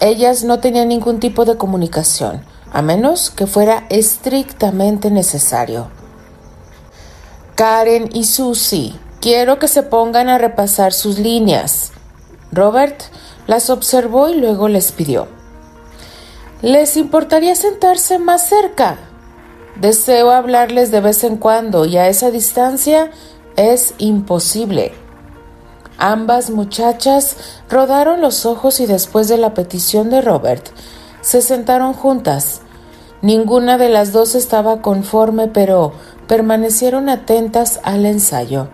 Ellas 0.00 0.44
no 0.44 0.60
tenían 0.60 0.88
ningún 0.88 1.20
tipo 1.20 1.44
de 1.44 1.56
comunicación, 1.56 2.42
a 2.72 2.82
menos 2.82 3.30
que 3.30 3.46
fuera 3.46 3.84
estrictamente 3.88 5.10
necesario. 5.10 5.88
Karen 7.54 8.08
y 8.12 8.24
Susie, 8.24 8.94
quiero 9.20 9.58
que 9.58 9.68
se 9.68 9.82
pongan 9.82 10.28
a 10.28 10.38
repasar 10.38 10.92
sus 10.92 11.18
líneas. 11.18 11.92
Robert 12.52 13.00
las 13.46 13.70
observó 13.70 14.28
y 14.28 14.36
luego 14.36 14.68
les 14.68 14.92
pidió. 14.92 15.28
¿Les 16.62 16.96
importaría 16.96 17.54
sentarse 17.54 18.18
más 18.18 18.48
cerca? 18.48 18.98
Deseo 19.76 20.30
hablarles 20.30 20.90
de 20.90 21.00
vez 21.00 21.24
en 21.24 21.36
cuando 21.36 21.86
y 21.86 21.96
a 21.96 22.08
esa 22.08 22.30
distancia 22.30 23.10
es 23.56 23.94
imposible. 23.98 24.92
Ambas 26.00 26.50
muchachas 26.50 27.36
rodaron 27.68 28.20
los 28.20 28.46
ojos 28.46 28.80
y 28.80 28.86
después 28.86 29.28
de 29.28 29.36
la 29.36 29.54
petición 29.54 30.10
de 30.10 30.20
Robert, 30.20 30.66
se 31.20 31.42
sentaron 31.42 31.92
juntas. 31.92 32.62
Ninguna 33.22 33.78
de 33.78 33.90
las 33.90 34.12
dos 34.12 34.34
estaba 34.34 34.82
conforme, 34.82 35.46
pero 35.46 35.92
permanecieron 36.26 37.08
atentas 37.08 37.78
al 37.84 38.06
ensayo. 38.06 38.68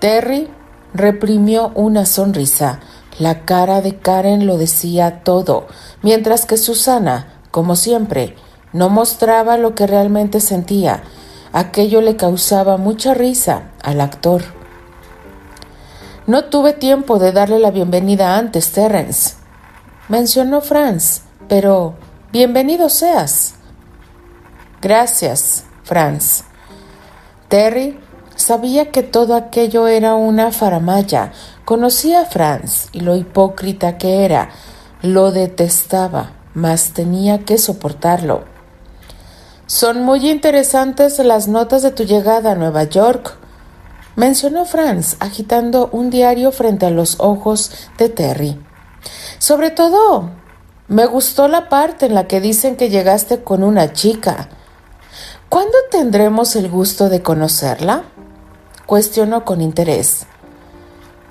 Terry 0.00 0.48
reprimió 0.92 1.72
una 1.74 2.04
sonrisa 2.04 2.80
la 3.20 3.44
cara 3.44 3.82
de 3.82 3.98
Karen 3.98 4.46
lo 4.46 4.56
decía 4.56 5.22
todo, 5.24 5.66
mientras 6.00 6.46
que 6.46 6.56
Susana, 6.56 7.34
como 7.50 7.76
siempre, 7.76 8.34
no 8.72 8.88
mostraba 8.88 9.58
lo 9.58 9.74
que 9.74 9.86
realmente 9.86 10.40
sentía. 10.40 11.02
Aquello 11.52 12.00
le 12.00 12.16
causaba 12.16 12.78
mucha 12.78 13.12
risa 13.12 13.72
al 13.82 14.00
actor. 14.00 14.42
No 16.30 16.44
tuve 16.44 16.74
tiempo 16.74 17.18
de 17.18 17.32
darle 17.32 17.58
la 17.58 17.72
bienvenida 17.72 18.36
antes, 18.36 18.70
Terence, 18.70 19.34
mencionó 20.08 20.60
Franz, 20.60 21.22
pero 21.48 21.94
bienvenido 22.30 22.88
seas. 22.88 23.54
Gracias, 24.80 25.64
Franz. 25.82 26.44
Terry 27.48 27.98
sabía 28.36 28.92
que 28.92 29.02
todo 29.02 29.34
aquello 29.34 29.88
era 29.88 30.14
una 30.14 30.52
faramaya, 30.52 31.32
Conocía 31.64 32.20
a 32.20 32.26
Franz 32.26 32.90
y 32.92 33.00
lo 33.00 33.16
hipócrita 33.16 33.98
que 33.98 34.24
era. 34.24 34.50
Lo 35.02 35.32
detestaba, 35.32 36.30
mas 36.54 36.92
tenía 36.92 37.40
que 37.40 37.58
soportarlo. 37.58 38.44
Son 39.66 40.04
muy 40.04 40.30
interesantes 40.30 41.18
las 41.18 41.48
notas 41.48 41.82
de 41.82 41.90
tu 41.90 42.04
llegada 42.04 42.52
a 42.52 42.54
Nueva 42.54 42.84
York, 42.84 43.39
mencionó 44.20 44.66
Franz, 44.66 45.16
agitando 45.18 45.88
un 45.92 46.10
diario 46.10 46.52
frente 46.52 46.84
a 46.84 46.90
los 46.90 47.16
ojos 47.20 47.72
de 47.96 48.10
Terry. 48.10 48.60
Sobre 49.38 49.70
todo, 49.70 50.28
me 50.88 51.06
gustó 51.06 51.48
la 51.48 51.70
parte 51.70 52.04
en 52.04 52.14
la 52.14 52.26
que 52.26 52.42
dicen 52.42 52.76
que 52.76 52.90
llegaste 52.90 53.42
con 53.42 53.64
una 53.64 53.94
chica. 53.94 54.50
¿Cuándo 55.48 55.72
tendremos 55.90 56.54
el 56.54 56.68
gusto 56.68 57.08
de 57.08 57.22
conocerla? 57.22 58.04
cuestionó 58.84 59.46
con 59.46 59.62
interés. 59.62 60.26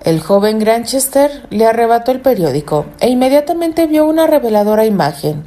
El 0.02 0.20
joven 0.20 0.58
Granchester 0.58 1.46
le 1.52 1.68
arrebató 1.68 2.12
el 2.12 2.22
periódico 2.22 2.88
e 3.02 3.10
inmediatamente 3.10 3.86
vio 3.86 4.08
una 4.08 4.26
reveladora 4.26 4.86
imagen. 4.86 5.44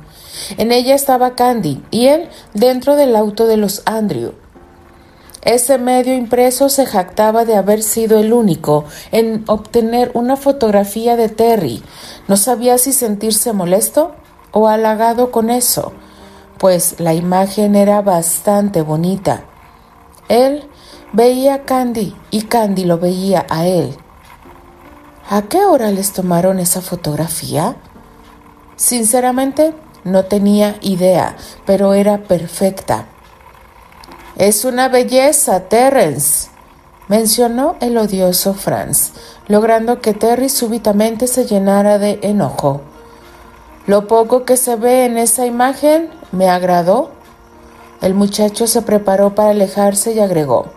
En 0.59 0.71
ella 0.71 0.95
estaba 0.95 1.35
Candy 1.35 1.83
y 1.91 2.07
él 2.07 2.29
dentro 2.55 2.95
del 2.95 3.17
auto 3.17 3.49
de 3.49 3.57
los 3.57 3.83
Andrew. 3.85 4.35
Ese 5.43 5.77
medio 5.77 6.15
impreso 6.15 6.69
se 6.69 6.87
jactaba 6.87 7.45
de 7.45 7.57
haber 7.57 7.83
sido 7.83 8.19
el 8.19 8.33
único 8.33 8.85
en 9.11 9.45
obtener 9.49 10.13
una 10.15 10.37
fotografía 10.37 11.17
de 11.17 11.29
Terry. 11.29 11.83
No 12.29 12.37
sabía 12.37 12.79
si 12.79 12.93
sentirse 12.93 13.53
molesto 13.53 14.15
o 14.53 14.69
halagado 14.69 15.33
con 15.33 15.51
eso, 15.51 15.93
pues 16.59 17.01
la 17.01 17.13
imagen 17.15 17.75
era 17.75 18.03
bastante 18.03 18.83
bonita. 18.83 19.45
Él 20.29 20.69
veía 21.13 21.55
a 21.55 21.63
Candy 21.63 22.15
y 22.31 22.43
Candy 22.43 22.85
lo 22.85 22.99
veía 22.99 23.45
a 23.51 23.67
él. 23.67 23.97
¿A 25.29 25.43
qué 25.43 25.65
hora 25.65 25.91
les 25.91 26.13
tomaron 26.13 26.61
esa 26.61 26.81
fotografía? 26.81 27.75
Sinceramente, 28.77 29.75
no 30.05 30.25
tenía 30.25 30.77
idea, 30.83 31.37
pero 31.67 31.95
era 31.95 32.19
perfecta. 32.19 33.07
Es 34.37 34.65
una 34.65 34.89
belleza, 34.89 35.69
Terence, 35.69 36.49
mencionó 37.09 37.77
el 37.81 37.99
odioso 37.99 38.55
Franz, 38.55 39.13
logrando 39.47 40.01
que 40.01 40.15
Terry 40.15 40.49
súbitamente 40.49 41.27
se 41.27 41.45
llenara 41.45 41.99
de 41.99 42.19
enojo. 42.23 42.81
Lo 43.87 44.07
poco 44.09 44.45
que 44.45 44.57
se 44.57 44.77
ve 44.77 45.05
en 45.05 45.19
esa 45.19 45.45
imagen 45.45 46.09
me 46.33 46.49
agradó. 46.49 47.11
El 48.01 48.15
muchacho 48.15 48.67
se 48.67 48.81
preparó 48.81 49.35
para 49.35 49.51
alejarse 49.51 50.13
y 50.13 50.21
agregó, 50.21 50.73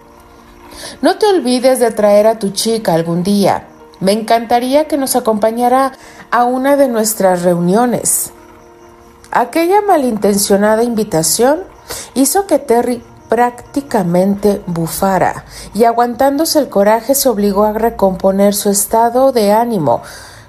No 1.01 1.17
te 1.17 1.27
olvides 1.27 1.79
de 1.79 1.91
traer 1.91 2.27
a 2.27 2.39
tu 2.39 2.49
chica 2.49 2.93
algún 2.93 3.23
día. 3.23 3.69
Me 4.01 4.11
encantaría 4.11 4.89
que 4.89 4.97
nos 4.97 5.15
acompañara 5.15 5.93
a 6.29 6.43
una 6.43 6.75
de 6.75 6.89
nuestras 6.89 7.43
reuniones. 7.43 8.31
Aquella 9.31 9.81
malintencionada 9.81 10.83
invitación 10.83 11.63
hizo 12.15 12.47
que 12.47 12.59
Terry 12.59 13.01
prácticamente 13.35 14.61
bufara 14.65 15.43
y 15.73 15.83
aguantándose 15.83 16.57
el 16.57 16.69
coraje 16.69 17.15
se 17.15 17.27
obligó 17.27 17.65
a 17.65 17.73
recomponer 17.73 18.55
su 18.55 18.69
estado 18.69 19.33
de 19.33 19.51
ánimo. 19.51 20.01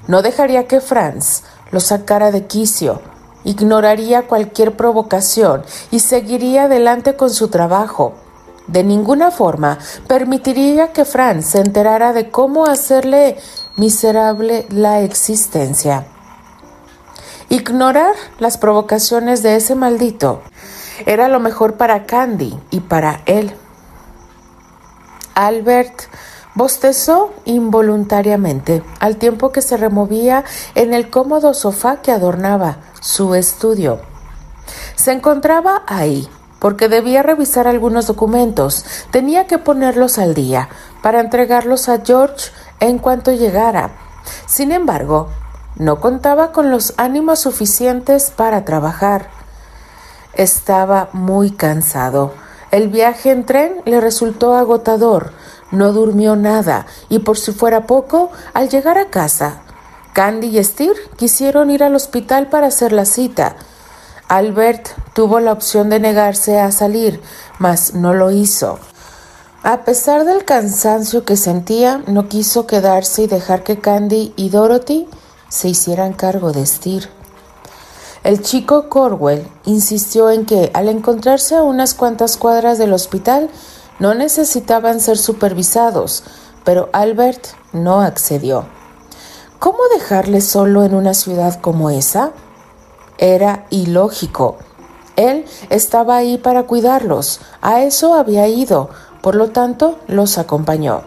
No 0.06 0.22
dejaría 0.22 0.68
que 0.68 0.80
Franz 0.80 1.42
lo 1.72 1.80
sacara 1.80 2.30
de 2.30 2.46
quicio, 2.46 3.02
ignoraría 3.42 4.28
cualquier 4.28 4.76
provocación 4.76 5.64
y 5.90 5.98
seguiría 5.98 6.66
adelante 6.66 7.16
con 7.16 7.30
su 7.30 7.48
trabajo. 7.48 8.14
De 8.68 8.84
ninguna 8.84 9.32
forma 9.32 9.80
permitiría 10.06 10.92
que 10.92 11.04
Franz 11.04 11.46
se 11.46 11.58
enterara 11.58 12.12
de 12.12 12.30
cómo 12.30 12.66
hacerle 12.66 13.36
miserable 13.74 14.64
la 14.70 15.00
existencia. 15.00 16.06
Ignorar 17.48 18.14
las 18.38 18.58
provocaciones 18.58 19.42
de 19.42 19.56
ese 19.56 19.74
maldito 19.74 20.42
era 21.04 21.28
lo 21.28 21.40
mejor 21.40 21.74
para 21.74 22.06
Candy 22.06 22.58
y 22.70 22.80
para 22.80 23.20
él. 23.26 23.54
Albert 25.34 26.02
bostezó 26.54 27.34
involuntariamente 27.44 28.82
al 29.00 29.16
tiempo 29.16 29.52
que 29.52 29.60
se 29.60 29.76
removía 29.76 30.44
en 30.74 30.94
el 30.94 31.10
cómodo 31.10 31.52
sofá 31.52 31.96
que 32.00 32.12
adornaba 32.12 32.78
su 33.00 33.34
estudio. 33.34 34.00
Se 34.94 35.12
encontraba 35.12 35.82
ahí 35.86 36.28
porque 36.58 36.88
debía 36.88 37.22
revisar 37.22 37.68
algunos 37.68 38.06
documentos. 38.06 38.84
Tenía 39.10 39.46
que 39.46 39.58
ponerlos 39.58 40.18
al 40.18 40.34
día 40.34 40.68
para 41.02 41.20
entregarlos 41.20 41.88
a 41.88 42.00
George 42.04 42.50
en 42.80 42.98
cuanto 42.98 43.32
llegara. 43.32 43.90
Sin 44.46 44.72
embargo, 44.72 45.28
no 45.76 46.00
contaba 46.00 46.52
con 46.52 46.70
los 46.70 46.94
ánimos 46.96 47.40
suficientes 47.40 48.32
para 48.34 48.64
trabajar. 48.64 49.28
Estaba 50.36 51.08
muy 51.12 51.50
cansado. 51.50 52.34
El 52.70 52.88
viaje 52.88 53.30
en 53.30 53.44
tren 53.44 53.82
le 53.84 54.00
resultó 54.00 54.54
agotador. 54.54 55.32
No 55.72 55.92
durmió 55.92 56.36
nada 56.36 56.86
y 57.08 57.18
por 57.20 57.38
si 57.38 57.52
fuera 57.52 57.86
poco, 57.86 58.30
al 58.54 58.68
llegar 58.68 58.98
a 58.98 59.10
casa, 59.10 59.62
Candy 60.16 60.58
y 60.58 60.64
Steve 60.64 60.94
quisieron 61.16 61.70
ir 61.70 61.82
al 61.82 61.94
hospital 61.94 62.48
para 62.48 62.68
hacer 62.68 62.92
la 62.92 63.04
cita. 63.04 63.56
Albert 64.28 64.88
tuvo 65.14 65.40
la 65.40 65.52
opción 65.52 65.90
de 65.90 66.00
negarse 66.00 66.58
a 66.58 66.72
salir, 66.72 67.20
mas 67.58 67.94
no 67.94 68.14
lo 68.14 68.30
hizo. 68.30 68.78
A 69.62 69.84
pesar 69.84 70.24
del 70.24 70.44
cansancio 70.44 71.24
que 71.24 71.36
sentía, 71.36 72.02
no 72.06 72.28
quiso 72.28 72.66
quedarse 72.66 73.22
y 73.22 73.26
dejar 73.26 73.62
que 73.62 73.78
Candy 73.78 74.32
y 74.36 74.48
Dorothy 74.48 75.06
se 75.48 75.68
hicieran 75.68 76.12
cargo 76.12 76.52
de 76.52 76.64
Steve. 76.64 77.15
El 78.26 78.42
chico 78.42 78.88
Corwell 78.88 79.46
insistió 79.66 80.30
en 80.30 80.46
que, 80.46 80.72
al 80.74 80.88
encontrarse 80.88 81.54
a 81.54 81.62
unas 81.62 81.94
cuantas 81.94 82.36
cuadras 82.36 82.76
del 82.76 82.92
hospital, 82.92 83.48
no 84.00 84.14
necesitaban 84.14 84.98
ser 84.98 85.16
supervisados, 85.16 86.24
pero 86.64 86.88
Albert 86.92 87.46
no 87.72 88.00
accedió. 88.00 88.64
¿Cómo 89.60 89.78
dejarle 89.94 90.40
solo 90.40 90.82
en 90.82 90.96
una 90.96 91.14
ciudad 91.14 91.60
como 91.60 91.88
esa? 91.88 92.32
Era 93.16 93.66
ilógico. 93.70 94.56
Él 95.14 95.44
estaba 95.70 96.16
ahí 96.16 96.36
para 96.36 96.64
cuidarlos, 96.64 97.38
a 97.62 97.82
eso 97.84 98.14
había 98.14 98.48
ido, 98.48 98.90
por 99.22 99.36
lo 99.36 99.50
tanto 99.50 100.00
los 100.08 100.36
acompañó. 100.36 101.02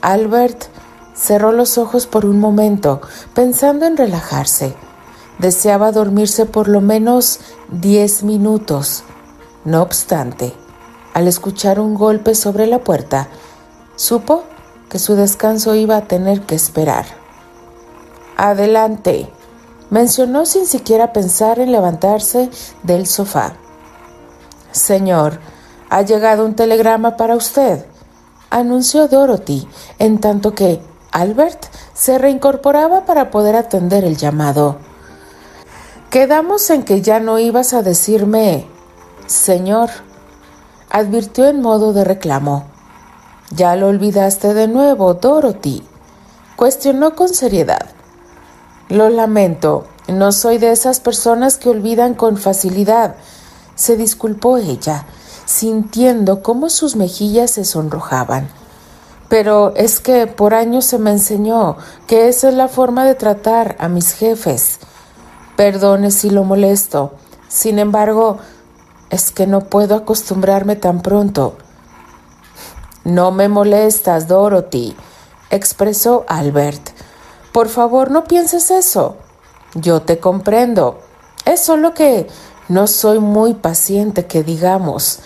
Albert 0.00 0.66
cerró 1.12 1.50
los 1.50 1.76
ojos 1.76 2.06
por 2.06 2.24
un 2.24 2.38
momento, 2.38 3.00
pensando 3.34 3.84
en 3.84 3.96
relajarse. 3.96 4.76
Deseaba 5.40 5.90
dormirse 5.90 6.44
por 6.44 6.68
lo 6.68 6.82
menos 6.82 7.40
diez 7.70 8.22
minutos. 8.22 9.04
No 9.64 9.80
obstante, 9.80 10.52
al 11.14 11.28
escuchar 11.28 11.80
un 11.80 11.94
golpe 11.94 12.34
sobre 12.34 12.66
la 12.66 12.80
puerta, 12.80 13.28
supo 13.96 14.42
que 14.90 14.98
su 14.98 15.14
descanso 15.14 15.74
iba 15.74 15.96
a 15.96 16.02
tener 16.02 16.42
que 16.42 16.54
esperar. 16.54 17.06
Adelante, 18.36 19.30
mencionó 19.88 20.44
sin 20.44 20.66
siquiera 20.66 21.14
pensar 21.14 21.58
en 21.58 21.72
levantarse 21.72 22.50
del 22.82 23.06
sofá. 23.06 23.54
Señor, 24.72 25.40
ha 25.88 26.02
llegado 26.02 26.44
un 26.44 26.54
telegrama 26.54 27.16
para 27.16 27.34
usted, 27.34 27.86
anunció 28.50 29.08
Dorothy, 29.08 29.66
en 29.98 30.18
tanto 30.20 30.54
que 30.54 30.82
Albert 31.12 31.64
se 31.94 32.18
reincorporaba 32.18 33.06
para 33.06 33.30
poder 33.30 33.56
atender 33.56 34.04
el 34.04 34.18
llamado. 34.18 34.89
Quedamos 36.10 36.68
en 36.70 36.82
que 36.82 37.02
ya 37.02 37.20
no 37.20 37.38
ibas 37.38 37.72
a 37.72 37.82
decirme, 37.82 38.66
Señor, 39.28 39.90
advirtió 40.90 41.46
en 41.46 41.62
modo 41.62 41.92
de 41.92 42.02
reclamo. 42.02 42.64
Ya 43.54 43.76
lo 43.76 43.86
olvidaste 43.86 44.52
de 44.52 44.66
nuevo, 44.66 45.14
Dorothy, 45.14 45.84
cuestionó 46.56 47.14
con 47.14 47.28
seriedad. 47.28 47.86
Lo 48.88 49.08
lamento, 49.08 49.86
no 50.08 50.32
soy 50.32 50.58
de 50.58 50.72
esas 50.72 50.98
personas 50.98 51.58
que 51.58 51.68
olvidan 51.68 52.14
con 52.14 52.38
facilidad, 52.38 53.14
se 53.76 53.96
disculpó 53.96 54.56
ella, 54.56 55.06
sintiendo 55.44 56.42
cómo 56.42 56.70
sus 56.70 56.96
mejillas 56.96 57.52
se 57.52 57.64
sonrojaban. 57.64 58.48
Pero 59.28 59.76
es 59.76 60.00
que 60.00 60.26
por 60.26 60.54
años 60.54 60.86
se 60.86 60.98
me 60.98 61.12
enseñó 61.12 61.76
que 62.08 62.26
esa 62.26 62.48
es 62.48 62.54
la 62.54 62.66
forma 62.66 63.04
de 63.04 63.14
tratar 63.14 63.76
a 63.78 63.86
mis 63.86 64.12
jefes. 64.12 64.80
Perdone 65.60 66.10
si 66.10 66.30
lo 66.30 66.42
molesto. 66.42 67.12
Sin 67.46 67.78
embargo, 67.78 68.38
es 69.10 69.30
que 69.30 69.46
no 69.46 69.60
puedo 69.60 69.94
acostumbrarme 69.94 70.74
tan 70.74 71.02
pronto. 71.02 71.58
No 73.04 73.30
me 73.30 73.46
molestas, 73.48 74.26
Dorothy, 74.26 74.96
expresó 75.50 76.24
Albert. 76.28 76.92
Por 77.52 77.68
favor, 77.68 78.10
no 78.10 78.24
pienses 78.24 78.70
eso. 78.70 79.18
Yo 79.74 80.00
te 80.00 80.18
comprendo. 80.18 80.98
Es 81.44 81.60
solo 81.60 81.92
que 81.92 82.26
no 82.70 82.86
soy 82.86 83.18
muy 83.18 83.52
paciente, 83.52 84.24
que 84.24 84.42
digamos. 84.42 85.18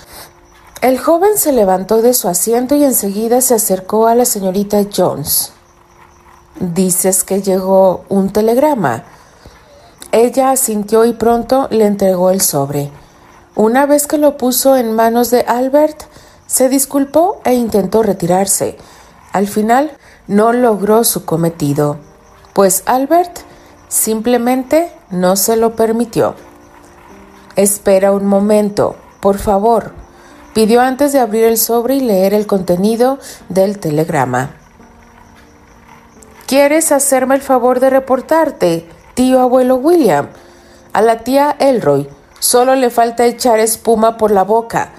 El 0.81 0.99
joven 0.99 1.38
se 1.38 1.53
levantó 1.53 2.03
de 2.03 2.12
su 2.12 2.27
asiento 2.27 2.75
y 2.75 2.83
enseguida 2.83 3.40
se 3.40 3.55
acercó 3.55 4.09
a 4.09 4.16
la 4.16 4.25
señorita 4.25 4.85
Jones. 4.92 5.53
Dices 6.59 7.23
que 7.23 7.40
llegó 7.40 8.05
un 8.09 8.33
telegrama. 8.33 9.05
Ella 10.14 10.50
asintió 10.50 11.05
y 11.05 11.12
pronto 11.12 11.68
le 11.70 11.85
entregó 11.85 12.31
el 12.31 12.40
sobre. 12.40 12.90
Una 13.55 13.85
vez 13.85 14.07
que 14.07 14.16
lo 14.16 14.38
puso 14.38 14.77
en 14.77 14.94
manos 14.94 15.31
de 15.31 15.40
Albert, 15.42 16.05
se 16.46 16.70
disculpó 16.70 17.42
e 17.44 17.55
intentó 17.55 18.03
retirarse. 18.03 18.79
Al 19.33 19.48
final 19.48 19.90
no 20.27 20.53
logró 20.53 21.05
su 21.05 21.27
cometido 21.27 21.98
pues 22.55 22.85
Albert 22.87 23.40
simplemente 23.88 24.90
no 25.11 25.37
se 25.37 25.57
lo 25.57 25.77
permitió. 25.77 26.35
Espera 27.57 28.12
un 28.12 28.27
momento, 28.27 28.96
por 29.20 29.38
favor, 29.38 29.92
pidió 30.55 30.81
antes 30.81 31.12
de 31.12 31.18
abrir 31.18 31.44
el 31.44 31.59
sobre 31.59 31.96
y 31.96 32.00
leer 32.00 32.33
el 32.33 32.46
contenido 32.46 33.18
del 33.48 33.79
telegrama. 33.79 34.53
¿Quieres 36.46 36.92
hacerme 36.92 37.35
el 37.35 37.42
favor 37.42 37.81
de 37.81 37.90
reportarte, 37.90 38.88
tío 39.14 39.40
abuelo 39.40 39.77
William? 39.77 40.29
A 40.92 41.03
la 41.03 41.18
tía 41.18 41.57
Elroy 41.59 42.09
solo 42.38 42.74
le 42.74 42.90
falta 42.90 43.24
echar 43.24 43.59
espuma 43.59 44.16
por 44.16 44.31
la 44.31 44.44
boca. 44.44 44.90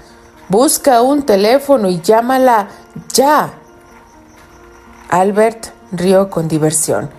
Busca 0.49 1.01
un 1.01 1.23
teléfono 1.23 1.89
y 1.89 2.01
llámala 2.01 2.69
ya. 3.13 3.54
Albert 5.10 5.67
rió 5.91 6.30
con 6.30 6.47
diversión. 6.47 7.10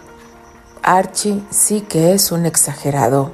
Archie 0.83 1.43
sí 1.51 1.81
que 1.81 2.13
es 2.13 2.31
un 2.31 2.47
exagerado, 2.47 3.33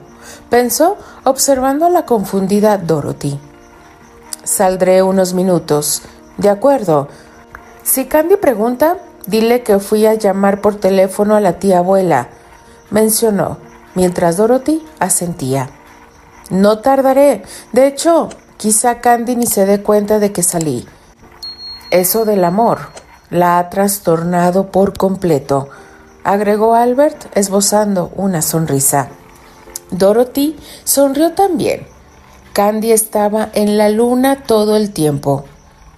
pensó 0.48 0.96
observando 1.25 1.85
a 1.85 1.90
la 1.90 2.07
confundida 2.07 2.79
Dorothy. 2.79 3.38
Saldré 4.44 5.03
unos 5.03 5.35
minutos. 5.35 6.03
De 6.37 6.48
acuerdo. 6.48 7.09
Si 7.83 8.07
Candy 8.07 8.37
pregunta, 8.37 8.96
dile 9.27 9.62
que 9.62 9.79
fui 9.79 10.07
a 10.07 10.14
llamar 10.14 10.61
por 10.61 10.77
teléfono 10.77 11.37
a 11.37 11.40
la 11.40 11.59
tía 11.59 11.79
abuela, 11.79 12.29
mencionó, 12.93 13.59
mientras 13.97 14.37
Dorothy 14.37 14.87
asentía. 15.01 15.71
No 16.51 16.79
tardaré. 16.79 17.43
De 17.73 17.89
hecho, 17.89 18.29
quizá 18.57 19.01
Candy 19.01 19.35
ni 19.35 19.47
se 19.47 19.67
dé 19.67 19.83
cuenta 19.83 20.21
de 20.21 20.31
que 20.31 20.45
salí. 20.45 20.87
Eso 21.91 22.25
del 22.25 22.45
amor 22.45 22.79
la 23.31 23.59
ha 23.59 23.69
trastornado 23.69 24.71
por 24.71 24.97
completo 24.97 25.69
agregó 26.25 26.75
Albert 26.75 27.37
esbozando 27.37 28.13
una 28.17 28.43
sonrisa. 28.43 29.09
Dorothy 29.91 30.57
sonrió 30.85 31.33
también. 31.33 31.87
Candy 32.53 32.93
estaba 32.93 33.49
en 33.55 33.79
la 33.79 33.89
luna 33.89 34.43
todo 34.43 34.77
el 34.77 34.93
tiempo. 34.93 35.45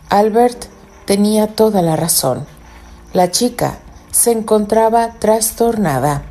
Albert 0.09 0.67
tenía 1.05 1.49
toda 1.49 1.83
la 1.83 1.97
razón. 1.97 2.47
La 3.13 3.31
chica 3.31 3.79
se 4.11 4.33
encontraba 4.33 5.15
trastornada. 5.19 6.23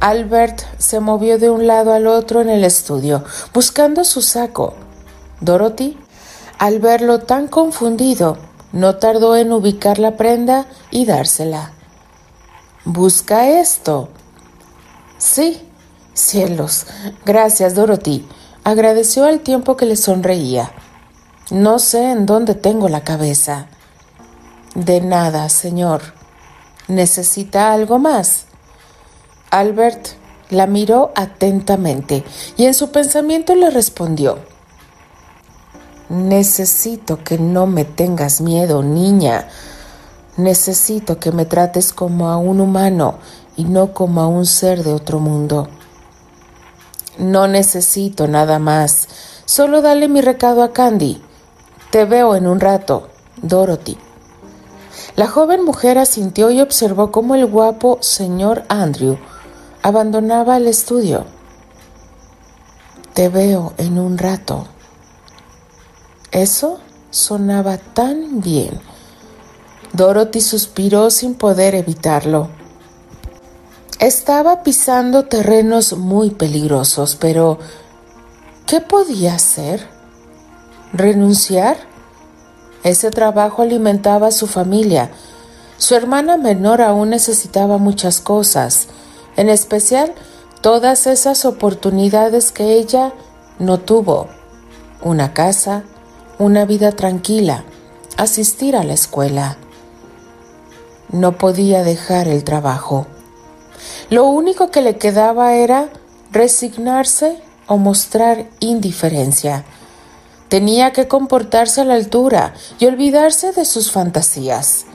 Albert 0.00 0.62
se 0.78 1.00
movió 1.00 1.38
de 1.38 1.50
un 1.50 1.66
lado 1.66 1.92
al 1.92 2.06
otro 2.06 2.40
en 2.40 2.50
el 2.50 2.64
estudio, 2.64 3.24
buscando 3.52 4.04
su 4.04 4.22
saco. 4.22 4.74
Dorothy, 5.40 5.98
al 6.58 6.78
verlo 6.78 7.20
tan 7.20 7.48
confundido, 7.48 8.38
no 8.72 8.96
tardó 8.96 9.36
en 9.36 9.52
ubicar 9.52 9.98
la 9.98 10.16
prenda 10.16 10.66
y 10.90 11.06
dársela. 11.06 11.72
Busca 12.84 13.48
esto. 13.48 14.08
Sí, 15.18 15.66
cielos. 16.12 16.86
Gracias, 17.24 17.74
Dorothy. 17.74 18.26
Agradeció 18.62 19.24
al 19.24 19.40
tiempo 19.40 19.76
que 19.76 19.86
le 19.86 19.96
sonreía. 19.96 20.70
No 21.50 21.78
sé 21.78 22.10
en 22.10 22.26
dónde 22.26 22.54
tengo 22.54 22.88
la 22.88 23.04
cabeza. 23.04 23.66
De 24.74 25.00
nada, 25.00 25.48
señor. 25.48 26.02
¿Necesita 26.88 27.72
algo 27.72 27.98
más? 27.98 28.46
Albert 29.54 30.08
la 30.50 30.66
miró 30.66 31.12
atentamente 31.14 32.24
y 32.56 32.64
en 32.64 32.74
su 32.74 32.90
pensamiento 32.90 33.54
le 33.54 33.70
respondió. 33.70 34.40
Necesito 36.08 37.22
que 37.22 37.38
no 37.38 37.68
me 37.68 37.84
tengas 37.84 38.40
miedo, 38.40 38.82
niña. 38.82 39.46
Necesito 40.36 41.20
que 41.20 41.30
me 41.30 41.46
trates 41.46 41.92
como 41.92 42.30
a 42.30 42.36
un 42.36 42.60
humano 42.60 43.18
y 43.56 43.62
no 43.62 43.92
como 43.92 44.22
a 44.22 44.26
un 44.26 44.44
ser 44.44 44.82
de 44.82 44.92
otro 44.92 45.20
mundo. 45.20 45.68
No 47.16 47.46
necesito 47.46 48.26
nada 48.26 48.58
más. 48.58 49.06
Solo 49.44 49.82
dale 49.82 50.08
mi 50.08 50.20
recado 50.20 50.64
a 50.64 50.72
Candy. 50.72 51.22
Te 51.92 52.04
veo 52.06 52.34
en 52.34 52.48
un 52.48 52.58
rato, 52.58 53.06
Dorothy. 53.40 53.98
La 55.14 55.28
joven 55.28 55.64
mujer 55.64 55.98
asintió 55.98 56.50
y 56.50 56.60
observó 56.60 57.12
cómo 57.12 57.36
el 57.36 57.46
guapo 57.46 57.98
señor 58.00 58.64
Andrew 58.68 59.16
abandonaba 59.84 60.56
el 60.56 60.66
estudio. 60.66 61.26
Te 63.12 63.28
veo 63.28 63.74
en 63.76 63.98
un 63.98 64.16
rato. 64.16 64.66
Eso 66.32 66.80
sonaba 67.10 67.76
tan 67.76 68.40
bien. 68.40 68.80
Dorothy 69.92 70.40
suspiró 70.40 71.10
sin 71.10 71.34
poder 71.34 71.74
evitarlo. 71.74 72.48
Estaba 73.98 74.62
pisando 74.62 75.26
terrenos 75.26 75.92
muy 75.98 76.30
peligrosos, 76.30 77.16
pero 77.20 77.58
¿qué 78.66 78.80
podía 78.80 79.34
hacer? 79.34 79.86
¿Renunciar? 80.94 81.76
Ese 82.84 83.10
trabajo 83.10 83.60
alimentaba 83.60 84.28
a 84.28 84.32
su 84.32 84.46
familia. 84.46 85.10
Su 85.76 85.94
hermana 85.94 86.38
menor 86.38 86.80
aún 86.80 87.10
necesitaba 87.10 87.76
muchas 87.76 88.22
cosas, 88.22 88.88
en 89.36 89.48
especial 89.48 90.14
todas 90.60 91.06
esas 91.06 91.44
oportunidades 91.44 92.52
que 92.52 92.74
ella 92.74 93.12
no 93.58 93.78
tuvo. 93.80 94.28
Una 95.02 95.34
casa, 95.34 95.84
una 96.38 96.64
vida 96.64 96.92
tranquila, 96.92 97.64
asistir 98.16 98.76
a 98.76 98.84
la 98.84 98.94
escuela. 98.94 99.56
No 101.10 101.38
podía 101.38 101.82
dejar 101.82 102.28
el 102.28 102.44
trabajo. 102.44 103.06
Lo 104.10 104.24
único 104.24 104.70
que 104.70 104.80
le 104.80 104.96
quedaba 104.96 105.54
era 105.54 105.90
resignarse 106.32 107.38
o 107.66 107.76
mostrar 107.76 108.46
indiferencia. 108.60 109.64
Tenía 110.48 110.92
que 110.92 111.08
comportarse 111.08 111.80
a 111.80 111.84
la 111.84 111.94
altura 111.94 112.54
y 112.78 112.86
olvidarse 112.86 113.52
de 113.52 113.64
sus 113.64 113.90
fantasías. 113.90 114.86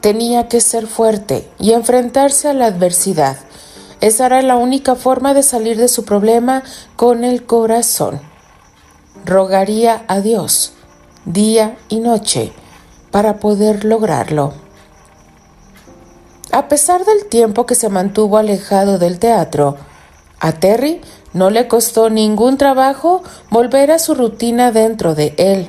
Tenía 0.00 0.48
que 0.48 0.60
ser 0.60 0.86
fuerte 0.86 1.48
y 1.58 1.72
enfrentarse 1.72 2.48
a 2.48 2.54
la 2.54 2.66
adversidad. 2.66 3.36
Esa 4.00 4.26
era 4.26 4.42
la 4.42 4.56
única 4.56 4.94
forma 4.94 5.34
de 5.34 5.42
salir 5.42 5.76
de 5.76 5.88
su 5.88 6.04
problema 6.04 6.62
con 6.96 7.24
el 7.24 7.44
corazón. 7.44 8.20
Rogaría 9.24 10.04
a 10.06 10.20
Dios 10.20 10.72
día 11.24 11.76
y 11.88 12.00
noche 12.00 12.52
para 13.10 13.38
poder 13.38 13.84
lograrlo. 13.84 14.54
A 16.52 16.68
pesar 16.68 17.04
del 17.04 17.26
tiempo 17.26 17.66
que 17.66 17.74
se 17.74 17.90
mantuvo 17.90 18.38
alejado 18.38 18.98
del 18.98 19.18
teatro, 19.18 19.76
a 20.40 20.52
Terry 20.52 21.02
no 21.34 21.50
le 21.50 21.68
costó 21.68 22.08
ningún 22.08 22.56
trabajo 22.56 23.22
volver 23.50 23.90
a 23.90 23.98
su 23.98 24.14
rutina 24.14 24.72
dentro 24.72 25.14
de 25.14 25.34
él. 25.36 25.68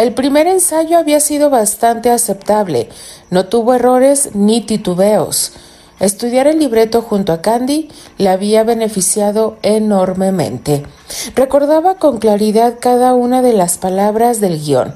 El 0.00 0.14
primer 0.14 0.46
ensayo 0.46 0.96
había 0.96 1.20
sido 1.20 1.50
bastante 1.50 2.08
aceptable, 2.08 2.88
no 3.28 3.44
tuvo 3.48 3.74
errores 3.74 4.30
ni 4.32 4.62
titubeos. 4.62 5.52
Estudiar 5.98 6.46
el 6.46 6.58
libreto 6.58 7.02
junto 7.02 7.34
a 7.34 7.42
Candy 7.42 7.90
le 8.16 8.30
había 8.30 8.64
beneficiado 8.64 9.58
enormemente. 9.60 10.86
Recordaba 11.34 11.96
con 11.96 12.16
claridad 12.16 12.78
cada 12.80 13.12
una 13.12 13.42
de 13.42 13.52
las 13.52 13.76
palabras 13.76 14.40
del 14.40 14.58
guion. 14.64 14.94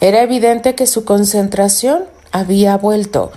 Era 0.00 0.22
evidente 0.22 0.74
que 0.74 0.88
su 0.88 1.04
concentración 1.04 2.02
había 2.32 2.76
vuelto. 2.76 3.30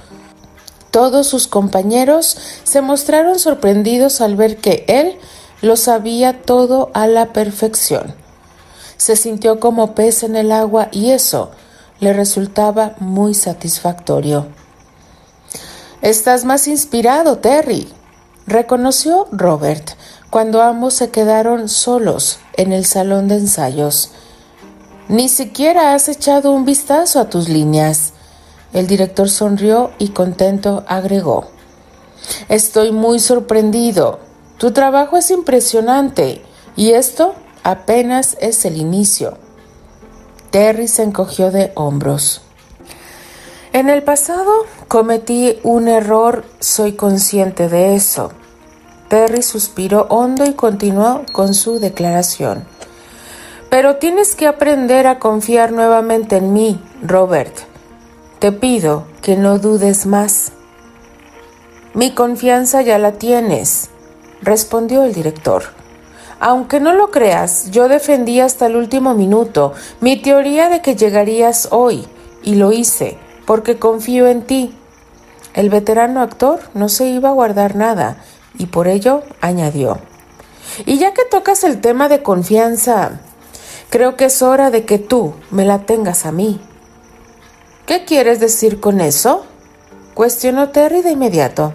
Todos 0.90 1.28
sus 1.28 1.46
compañeros 1.46 2.36
se 2.64 2.82
mostraron 2.82 3.38
sorprendidos 3.38 4.20
al 4.20 4.36
ver 4.36 4.58
que 4.58 4.84
él 4.88 5.20
lo 5.62 5.76
sabía 5.76 6.42
todo 6.42 6.90
a 6.96 7.06
la 7.06 7.34
perfección. 7.34 8.16
Se 8.98 9.16
sintió 9.16 9.60
como 9.60 9.94
pez 9.96 10.24
en 10.24 10.36
el 10.36 10.52
agua 10.52 10.90
y 10.92 11.12
eso 11.12 11.52
le 12.00 12.14
resultaba 12.14 12.96
muy 13.00 13.34
satisfactorio. 13.34 14.48
Estás 16.02 16.46
más 16.46 16.68
inspirado, 16.68 17.40
Terry, 17.40 17.88
reconoció 18.46 19.28
Robert 19.32 19.92
cuando 20.30 20.62
ambos 20.62 20.94
se 20.94 21.10
quedaron 21.10 21.70
solos 21.70 22.40
en 22.54 22.74
el 22.74 22.86
salón 22.86 23.28
de 23.28 23.36
ensayos. 23.36 24.12
Ni 25.08 25.30
siquiera 25.30 25.94
has 25.94 26.10
echado 26.10 26.52
un 26.52 26.66
vistazo 26.66 27.20
a 27.20 27.30
tus 27.30 27.50
líneas. 27.50 28.14
El 28.74 28.88
director 28.88 29.30
sonrió 29.30 29.92
y 29.98 30.10
contento 30.10 30.84
agregó. 30.88 31.46
Estoy 32.50 32.92
muy 32.92 33.20
sorprendido. 33.20 34.20
Tu 34.58 34.72
trabajo 34.72 35.18
es 35.18 35.32
impresionante 35.32 36.44
y 36.76 36.92
esto 36.92 37.36
apenas 37.68 38.38
es 38.40 38.64
el 38.64 38.78
inicio. 38.78 39.38
Terry 40.52 40.88
se 40.88 41.04
encogió 41.04 41.52
de 41.52 41.74
hombros. 41.76 42.42
En 43.74 43.90
el 43.90 44.04
pasado 44.04 44.66
cometí 44.88 45.60
un 45.64 45.90
error, 45.90 46.46
soy 46.62 46.94
consciente 46.94 47.68
de 47.68 47.94
eso. 47.96 48.32
Terry 49.10 49.42
suspiró 49.42 50.08
hondo 50.10 50.46
y 50.46 50.54
continuó 50.54 51.24
con 51.34 51.54
su 51.54 51.80
declaración. 51.80 52.66
Pero 53.70 53.98
tienes 53.98 54.36
que 54.36 54.48
aprender 54.48 55.06
a 55.06 55.20
confiar 55.20 55.74
nuevamente 55.74 56.38
en 56.38 56.54
mí, 56.54 56.82
Robert. 57.02 57.54
Te 58.40 58.54
pido 58.54 59.04
que 59.22 59.36
no 59.36 59.60
dudes 59.60 60.06
más. 60.06 60.54
Mi 61.94 62.12
confianza 62.12 62.82
ya 62.82 62.98
la 62.98 63.14
tienes 63.14 63.90
respondió 64.42 65.04
el 65.04 65.14
director. 65.14 65.77
Aunque 66.40 66.80
no 66.80 66.94
lo 66.94 67.10
creas, 67.10 67.72
yo 67.72 67.88
defendí 67.88 68.40
hasta 68.40 68.68
el 68.68 68.76
último 68.76 69.14
minuto 69.16 69.74
mi 70.02 70.22
teoría 70.22 70.70
de 70.70 70.82
que 70.82 70.96
llegarías 70.96 71.70
hoy, 71.72 72.08
y 72.44 72.56
lo 72.56 72.72
hice, 72.72 73.18
porque 73.46 73.80
confío 73.80 74.28
en 74.28 74.44
ti. 74.44 74.78
El 75.54 75.70
veterano 75.70 76.22
actor 76.22 76.60
no 76.76 76.90
se 76.90 77.08
iba 77.08 77.30
a 77.30 77.34
guardar 77.34 77.76
nada, 77.76 78.18
y 78.58 78.68
por 78.68 78.88
ello 78.88 79.24
añadió. 79.42 80.00
Y 80.86 81.00
ya 81.00 81.14
que 81.14 81.24
tocas 81.26 81.64
el 81.64 81.82
tema 81.82 82.08
de 82.10 82.22
confianza, 82.22 83.20
creo 83.90 84.16
que 84.16 84.26
es 84.26 84.42
hora 84.42 84.70
de 84.70 84.86
que 84.86 85.00
tú 85.00 85.34
me 85.50 85.66
la 85.66 85.80
tengas 85.80 86.26
a 86.26 86.32
mí. 86.32 86.62
¿Qué 87.88 88.06
quieres 88.06 88.40
decir 88.40 88.80
con 88.80 89.02
eso? 89.02 89.46
cuestionó 90.14 90.70
Terry 90.70 91.02
de 91.02 91.12
inmediato. 91.12 91.74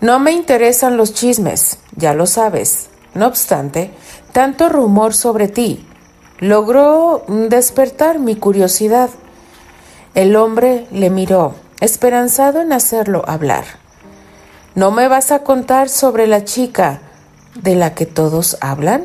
No 0.00 0.18
me 0.18 0.32
interesan 0.32 0.96
los 0.96 1.14
chismes, 1.14 1.78
ya 1.94 2.14
lo 2.14 2.26
sabes. 2.26 2.88
No 3.18 3.26
obstante, 3.26 3.90
tanto 4.30 4.68
rumor 4.68 5.12
sobre 5.12 5.48
ti 5.48 5.84
logró 6.38 7.24
despertar 7.26 8.20
mi 8.20 8.36
curiosidad. 8.36 9.10
El 10.14 10.36
hombre 10.36 10.86
le 10.92 11.10
miró, 11.10 11.56
esperanzado 11.80 12.60
en 12.60 12.72
hacerlo 12.72 13.24
hablar. 13.26 13.64
¿No 14.76 14.92
me 14.92 15.08
vas 15.08 15.32
a 15.32 15.42
contar 15.42 15.88
sobre 15.88 16.28
la 16.28 16.44
chica 16.44 17.00
de 17.56 17.74
la 17.74 17.92
que 17.92 18.06
todos 18.06 18.56
hablan? 18.60 19.04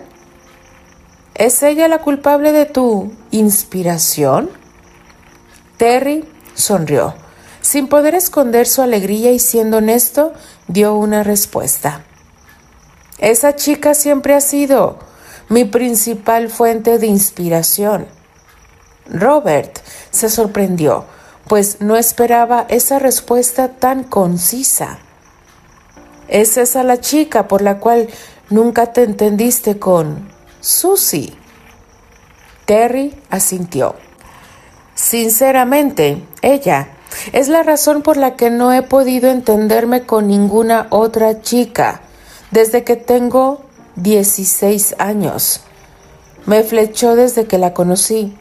¿Es 1.33 1.63
ella 1.63 1.87
la 1.87 1.97
culpable 1.97 2.51
de 2.51 2.67
tu 2.67 3.13
inspiración? 3.31 4.51
Terry 5.77 6.23
sonrió. 6.53 7.15
Sin 7.61 7.87
poder 7.87 8.13
esconder 8.13 8.67
su 8.67 8.83
alegría 8.83 9.31
y 9.31 9.39
siendo 9.39 9.77
honesto, 9.77 10.33
dio 10.67 10.93
una 10.93 11.23
respuesta. 11.23 12.03
Esa 13.19 13.55
chica 13.55 13.93
siempre 13.93 14.33
ha 14.33 14.41
sido 14.41 14.97
mi 15.49 15.65
principal 15.65 16.49
fuente 16.49 16.97
de 16.97 17.07
inspiración. 17.07 18.07
Robert 19.05 19.79
se 20.09 20.29
sorprendió, 20.29 21.05
pues 21.47 21.81
no 21.81 21.95
esperaba 21.95 22.65
esa 22.69 22.99
respuesta 22.99 23.73
tan 23.73 24.03
concisa. 24.03 24.99
¿Es 26.27 26.57
esa 26.57 26.83
la 26.83 26.99
chica 26.99 27.47
por 27.47 27.61
la 27.61 27.79
cual 27.79 28.07
nunca 28.49 28.93
te 28.93 29.03
entendiste 29.03 29.77
con 29.77 30.29
Susie? 30.61 31.35
Terry 32.65 33.13
asintió. 33.29 33.95
Sinceramente, 34.95 36.23
ella 36.41 36.87
es 37.33 37.49
la 37.49 37.61
razón 37.61 38.01
por 38.01 38.17
la 38.17 38.35
que 38.35 38.49
no 38.49 38.73
he 38.73 38.81
podido 38.81 39.29
entenderme 39.29 40.05
con 40.05 40.27
ninguna 40.27 40.87
otra 40.89 41.41
chica 41.41 42.02
desde 42.53 42.83
que 42.83 42.95
tengo 42.95 43.61
16 43.95 44.95
años. 44.99 45.61
Me 46.45 46.61
flechó 46.61 47.15
desde 47.15 47.45
que 47.45 47.57
la 47.57 47.73
conocí. 47.73 48.37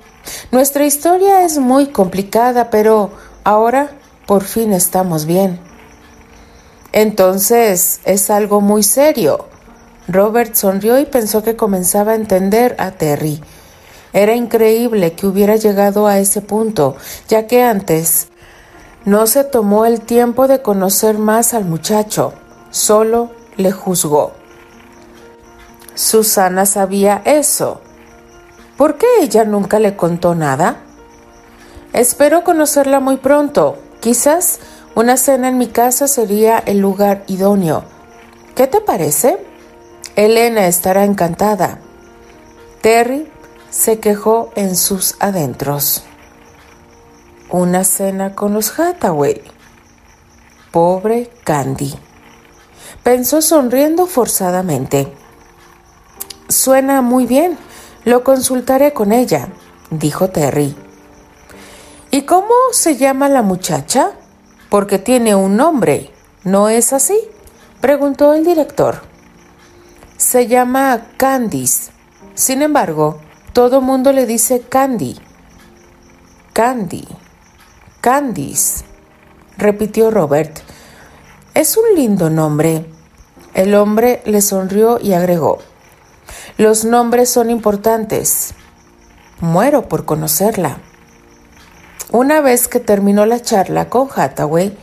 Nuestra 0.50 0.84
historia 0.84 1.44
es 1.44 1.56
muy 1.56 1.86
complicada, 1.86 2.68
pero 2.68 3.10
ahora 3.42 3.90
por 4.26 4.44
fin 4.44 4.74
estamos 4.74 5.24
bien. 5.24 5.58
Entonces 6.92 8.00
es 8.04 8.28
algo 8.28 8.60
muy 8.60 8.82
serio. 8.82 9.46
Robert 10.08 10.54
sonrió 10.56 10.98
y 10.98 11.06
pensó 11.06 11.42
que 11.42 11.56
comenzaba 11.56 12.12
a 12.12 12.16
entender 12.16 12.76
a 12.78 12.90
Terry. 12.90 13.40
Era 14.12 14.34
increíble 14.34 15.14
que 15.14 15.26
hubiera 15.26 15.56
llegado 15.56 16.06
a 16.06 16.18
ese 16.18 16.42
punto, 16.42 16.96
ya 17.28 17.46
que 17.46 17.62
antes 17.62 18.28
no 19.06 19.26
se 19.26 19.42
tomó 19.42 19.86
el 19.86 20.02
tiempo 20.02 20.48
de 20.48 20.60
conocer 20.60 21.16
más 21.16 21.54
al 21.54 21.64
muchacho, 21.64 22.34
solo 22.70 23.30
le 23.56 23.72
juzgó. 23.72 24.32
Susana 25.94 26.66
sabía 26.66 27.22
eso. 27.24 27.80
¿Por 28.76 28.96
qué 28.96 29.06
ella 29.20 29.44
nunca 29.44 29.78
le 29.78 29.96
contó 29.96 30.34
nada? 30.34 30.76
Espero 31.92 32.42
conocerla 32.44 33.00
muy 33.00 33.18
pronto. 33.18 33.78
Quizás 34.00 34.60
una 34.94 35.16
cena 35.16 35.48
en 35.48 35.58
mi 35.58 35.68
casa 35.68 36.08
sería 36.08 36.58
el 36.58 36.78
lugar 36.78 37.24
idóneo. 37.26 37.84
¿Qué 38.54 38.66
te 38.66 38.80
parece? 38.80 39.38
Elena 40.16 40.66
estará 40.66 41.04
encantada. 41.04 41.78
Terry 42.80 43.30
se 43.70 44.00
quejó 44.00 44.50
en 44.56 44.76
sus 44.76 45.16
adentros. 45.20 46.04
Una 47.50 47.84
cena 47.84 48.34
con 48.34 48.54
los 48.54 48.78
Hathaway. 48.78 49.42
Pobre 50.70 51.30
Candy. 51.44 51.94
Pensó 53.02 53.42
sonriendo 53.42 54.06
forzadamente. 54.06 55.12
Suena 56.48 57.02
muy 57.02 57.26
bien. 57.26 57.58
Lo 58.04 58.22
consultaré 58.24 58.92
con 58.92 59.12
ella, 59.12 59.48
dijo 59.90 60.30
Terry. 60.30 60.76
¿Y 62.10 62.22
cómo 62.22 62.54
se 62.72 62.96
llama 62.96 63.28
la 63.28 63.42
muchacha? 63.42 64.12
Porque 64.68 64.98
tiene 64.98 65.34
un 65.34 65.56
nombre, 65.56 66.10
¿no 66.44 66.68
es 66.68 66.92
así? 66.92 67.18
preguntó 67.80 68.34
el 68.34 68.44
director. 68.44 69.02
Se 70.16 70.46
llama 70.46 71.08
Candice. 71.16 71.90
Sin 72.34 72.62
embargo, 72.62 73.18
todo 73.52 73.80
mundo 73.80 74.12
le 74.12 74.26
dice 74.26 74.60
Candy. 74.60 75.18
Candy. 76.52 77.06
Candice, 78.00 78.84
repitió 79.56 80.10
Robert. 80.10 80.58
Es 81.54 81.76
un 81.76 81.84
lindo 81.94 82.30
nombre. 82.30 82.86
El 83.52 83.74
hombre 83.74 84.22
le 84.24 84.40
sonrió 84.40 84.98
y 84.98 85.12
agregó. 85.12 85.58
Los 86.56 86.86
nombres 86.86 87.28
son 87.28 87.50
importantes. 87.50 88.54
Muero 89.38 89.86
por 89.86 90.06
conocerla. 90.06 90.78
Una 92.10 92.40
vez 92.40 92.68
que 92.68 92.80
terminó 92.80 93.26
la 93.26 93.42
charla 93.42 93.90
con 93.90 94.08
Hathaway, 94.14 94.74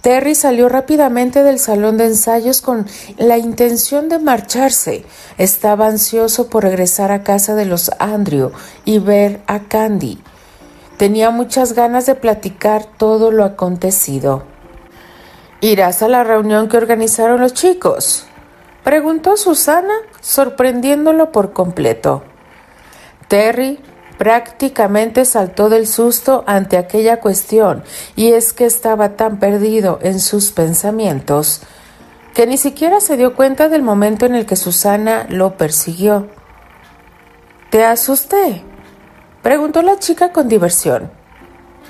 Terry 0.00 0.34
salió 0.34 0.68
rápidamente 0.68 1.44
del 1.44 1.60
salón 1.60 1.98
de 1.98 2.06
ensayos 2.06 2.62
con 2.62 2.88
la 3.16 3.38
intención 3.38 4.08
de 4.08 4.18
marcharse. 4.18 5.04
Estaba 5.38 5.86
ansioso 5.86 6.48
por 6.48 6.64
regresar 6.64 7.12
a 7.12 7.22
casa 7.22 7.54
de 7.54 7.64
los 7.64 7.92
Andrew 8.00 8.50
y 8.84 8.98
ver 8.98 9.40
a 9.46 9.60
Candy. 9.60 10.18
Tenía 10.96 11.30
muchas 11.30 11.74
ganas 11.74 12.06
de 12.06 12.16
platicar 12.16 12.86
todo 12.96 13.30
lo 13.30 13.44
acontecido. 13.44 14.57
¿Irás 15.60 16.02
a 16.02 16.08
la 16.08 16.22
reunión 16.22 16.68
que 16.68 16.76
organizaron 16.76 17.40
los 17.40 17.54
chicos? 17.54 18.26
preguntó 18.84 19.36
Susana, 19.36 19.94
sorprendiéndolo 20.20 21.32
por 21.32 21.52
completo. 21.52 22.22
Terry 23.26 23.80
prácticamente 24.18 25.24
saltó 25.24 25.68
del 25.68 25.86
susto 25.86 26.44
ante 26.46 26.76
aquella 26.76 27.20
cuestión, 27.20 27.82
y 28.16 28.32
es 28.32 28.52
que 28.52 28.66
estaba 28.66 29.16
tan 29.16 29.38
perdido 29.38 29.98
en 30.02 30.20
sus 30.20 30.52
pensamientos 30.52 31.62
que 32.34 32.46
ni 32.46 32.56
siquiera 32.56 33.00
se 33.00 33.16
dio 33.16 33.34
cuenta 33.34 33.68
del 33.68 33.82
momento 33.82 34.26
en 34.26 34.34
el 34.34 34.46
que 34.46 34.56
Susana 34.56 35.26
lo 35.28 35.56
persiguió. 35.56 36.28
¿Te 37.70 37.84
asusté? 37.84 38.62
preguntó 39.42 39.82
la 39.82 39.98
chica 39.98 40.32
con 40.32 40.48
diversión. 40.48 41.10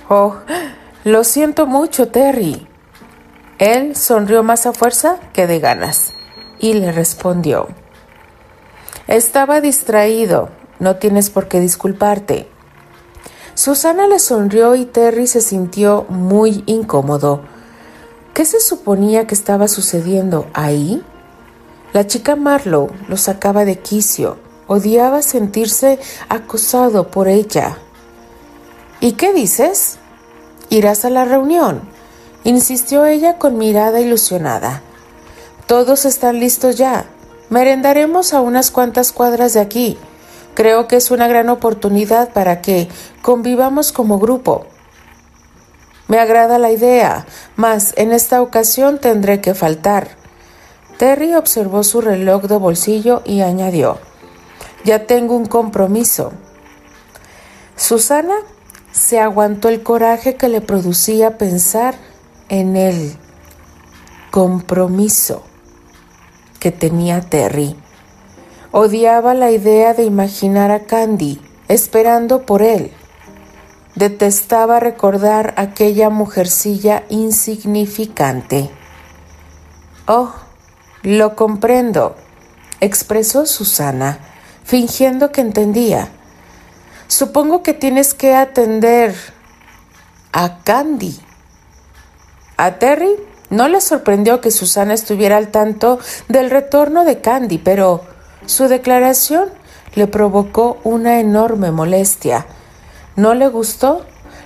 Oh, 0.09 0.37
lo 1.05 1.25
siento 1.25 1.67
mucho, 1.67 2.09
Terry. 2.09 2.68
Él 3.59 3.97
sonrió 3.97 4.44
más 4.44 4.66
a 4.66 4.73
fuerza 4.73 5.18
que 5.33 5.49
de 5.49 5.59
ganas 5.59 6.12
y 6.61 6.75
le 6.75 6.92
respondió. 6.92 7.66
Estaba 9.09 9.61
distraído, 9.61 10.51
no 10.79 10.97
tienes 10.97 11.31
por 11.31 11.49
qué 11.49 11.59
disculparte. 11.59 12.49
Susana 13.55 14.07
le 14.07 14.21
sonrió 14.21 14.77
y 14.77 14.85
Terry 14.85 15.27
se 15.27 15.40
sintió 15.40 16.07
muy 16.09 16.62
incómodo. 16.66 17.42
¿Qué 18.33 18.44
se 18.44 18.61
suponía 18.61 19.27
que 19.27 19.35
estaba 19.35 19.66
sucediendo 19.66 20.47
ahí? 20.55 21.03
La 21.92 22.07
chica 22.07 22.37
Marlowe 22.37 22.92
lo 23.09 23.16
sacaba 23.16 23.64
de 23.64 23.81
quicio. 23.81 24.37
Odiaba 24.68 25.23
sentirse 25.23 25.99
acosado 26.29 27.09
por 27.11 27.27
ella. 27.27 27.79
¿Y 29.01 29.12
qué 29.12 29.33
dices? 29.33 29.99
¿Irás 30.71 31.05
a 31.05 31.11
la 31.11 31.25
reunión? 31.25 31.98
Insistió 32.44 33.07
ella 33.07 33.38
con 33.38 33.59
mirada 33.59 34.01
ilusionada. 34.01 34.83
Todos 35.66 36.05
están 36.05 36.40
listos 36.40 36.77
ya. 36.77 37.07
Merendaremos 37.51 38.33
a 38.33 38.40
unas 38.40 38.70
cuantas 38.70 39.12
cuadras 39.12 39.55
de 39.55 39.61
aquí. 39.61 39.98
Creo 40.55 40.88
que 40.88 40.96
es 40.96 41.11
una 41.11 41.29
gran 41.29 41.48
oportunidad 41.51 42.33
para 42.33 42.61
que 42.61 42.88
convivamos 43.22 43.92
como 43.92 44.18
grupo. 44.18 44.66
Me 46.09 46.18
agrada 46.18 46.59
la 46.59 46.72
idea, 46.72 47.27
mas 47.55 47.92
en 47.96 48.12
esta 48.12 48.40
ocasión 48.40 48.98
tendré 48.98 49.40
que 49.40 49.55
faltar. 49.55 50.09
Terry 50.96 51.35
observó 51.35 51.85
su 51.85 52.01
reloj 52.01 52.44
de 52.44 52.57
bolsillo 52.57 53.22
y 53.24 53.42
añadió, 53.42 53.98
Ya 54.85 55.07
tengo 55.07 55.37
un 55.37 55.46
compromiso. 55.46 56.33
Susana 57.77 58.35
se 58.90 59.20
aguantó 59.20 59.68
el 59.68 59.83
coraje 59.83 60.35
que 60.37 60.48
le 60.48 60.61
producía 60.61 61.38
pensar 61.38 61.94
en 62.49 62.77
el 62.77 63.17
compromiso 64.31 65.43
que 66.61 66.71
tenía 66.73 67.21
Terry. 67.21 67.77
Odiaba 68.73 69.35
la 69.35 69.51
idea 69.51 69.95
de 69.95 70.05
imaginar 70.05 70.71
a 70.71 70.85
Candy 70.85 71.41
esperando 71.69 72.45
por 72.45 72.63
él. 72.63 72.93
Detestaba 73.95 74.81
recordar 74.81 75.55
aquella 75.57 76.11
mujercilla 76.11 77.05
insignificante. 77.09 78.71
Oh, 80.07 80.33
lo 81.03 81.37
comprendo, 81.37 82.17
expresó 82.81 83.47
Susana, 83.47 84.21
fingiendo 84.65 85.33
que 85.33 85.41
entendía. 85.41 86.09
Supongo 87.09 87.63
que 87.63 87.75
tienes 87.75 88.15
que 88.15 88.35
atender 88.35 89.15
a 90.33 90.63
Candy. 90.63 91.19
A 92.59 92.73
Terry 92.81 93.14
no 93.51 93.68
le 93.68 93.81
sorprendió 93.81 94.40
que 94.40 94.51
Susana 94.51 94.92
estuviera 94.92 95.37
al 95.37 95.49
tanto 95.49 96.01
del 96.29 96.51
retorno 96.51 97.05
de 97.05 97.21
Candy, 97.21 97.59
pero 97.59 98.03
su 98.47 98.66
declaración 98.66 99.49
le 99.94 100.09
provocó 100.09 100.79
una 100.83 101.21
enorme 101.21 101.71
molestia. 101.71 102.47
No 103.14 103.35
le 103.35 103.47
gustó 103.49 104.05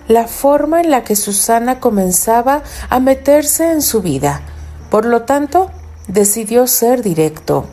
la 0.08 0.28
forma 0.28 0.82
en 0.82 0.90
la 0.90 1.04
que 1.04 1.16
Susana 1.16 1.80
comenzaba 1.80 2.62
a 2.90 3.00
meterse 3.00 3.72
en 3.72 3.80
su 3.80 4.02
vida. 4.02 4.42
Por 4.90 5.06
lo 5.06 5.22
tanto, 5.22 5.70
decidió 6.06 6.66
ser 6.66 7.02
directo. 7.02 7.66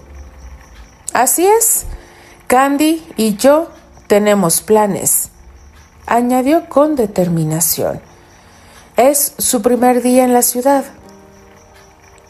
Así 1.13 1.45
es, 1.45 1.85
Candy 2.47 3.05
y 3.17 3.35
yo 3.35 3.67
tenemos 4.07 4.61
planes, 4.61 5.31
añadió 6.05 6.69
con 6.69 6.95
determinación. 6.95 8.08
Es 8.99 9.33
su 9.37 9.61
primer 9.61 10.01
día 10.01 10.25
en 10.25 10.33
la 10.33 10.41
ciudad. 10.41 10.83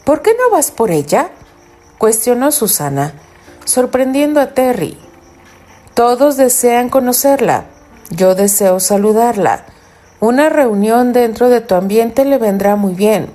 ¿Por 0.04 0.22
qué 0.22 0.36
no 0.38 0.54
vas 0.54 0.70
por 0.70 0.92
ella? 0.92 1.30
cuestionó 1.98 2.52
Susana 2.52 3.12
sorprendiendo 3.64 4.40
a 4.40 4.54
Terry. 4.54 4.96
Todos 5.94 6.36
desean 6.36 6.88
conocerla. 6.88 7.64
Yo 8.10 8.36
deseo 8.36 8.78
saludarla. 8.78 9.64
Una 10.20 10.48
reunión 10.48 11.12
dentro 11.12 11.48
de 11.48 11.60
tu 11.60 11.74
ambiente 11.74 12.24
le 12.24 12.38
vendrá 12.38 12.76
muy 12.76 12.94
bien. 12.94 13.30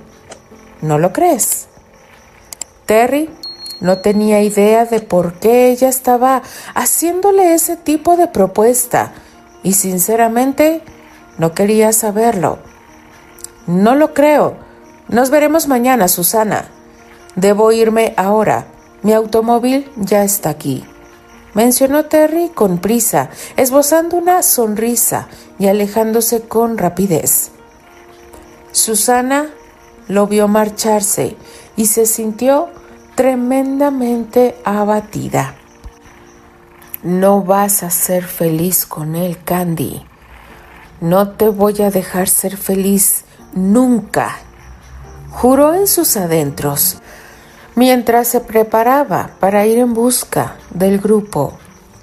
¿No 0.80 0.96
lo 0.96 1.12
crees? 1.12 1.66
Terry 2.86 3.28
no 3.82 3.98
tenía 3.98 4.40
idea 4.40 4.86
de 4.86 5.00
por 5.00 5.34
qué 5.34 5.68
ella 5.68 5.90
estaba 5.90 6.40
haciéndole 6.74 7.52
ese 7.52 7.76
tipo 7.76 8.16
de 8.16 8.28
propuesta 8.28 9.12
y 9.62 9.74
sinceramente 9.74 10.80
no 11.36 11.52
quería 11.52 11.92
saberlo. 11.92 12.60
No 13.66 13.94
lo 13.94 14.14
creo. 14.14 14.56
Nos 15.08 15.30
veremos 15.30 15.66
mañana, 15.66 16.08
Susana. 16.08 16.66
Debo 17.34 17.72
irme 17.72 18.14
ahora. 18.16 18.66
Mi 19.02 19.12
automóvil 19.12 19.90
ya 19.96 20.24
está 20.24 20.50
aquí. 20.50 20.84
Mencionó 21.54 22.04
Terry 22.04 22.50
con 22.50 22.78
prisa, 22.78 23.30
esbozando 23.56 24.16
una 24.16 24.42
sonrisa 24.42 25.28
y 25.58 25.68
alejándose 25.68 26.42
con 26.42 26.76
rapidez. 26.76 27.50
Susana 28.72 29.50
lo 30.08 30.26
vio 30.26 30.48
marcharse 30.48 31.36
y 31.76 31.86
se 31.86 32.06
sintió 32.06 32.68
tremendamente 33.14 34.56
abatida. 34.64 35.54
No 37.02 37.42
vas 37.42 37.82
a 37.82 37.90
ser 37.90 38.24
feliz 38.24 38.84
con 38.84 39.14
él, 39.14 39.38
Candy. 39.44 40.02
No 41.00 41.30
te 41.30 41.48
voy 41.48 41.80
a 41.82 41.90
dejar 41.90 42.28
ser 42.28 42.56
feliz 42.56 43.25
nunca. 43.56 44.36
Juró 45.32 45.74
en 45.74 45.88
sus 45.88 46.16
adentros 46.16 46.98
mientras 47.74 48.28
se 48.28 48.40
preparaba 48.40 49.32
para 49.40 49.66
ir 49.66 49.78
en 49.78 49.92
busca 49.94 50.56
del 50.70 50.98
grupo 50.98 51.58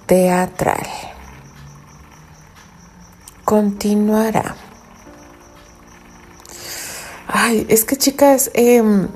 teatral. 0.06 0.86
Continuará. 3.46 4.56
Ay, 7.28 7.66
es 7.70 7.84
que 7.84 7.96
chicas, 7.98 8.52
em, 8.54 9.08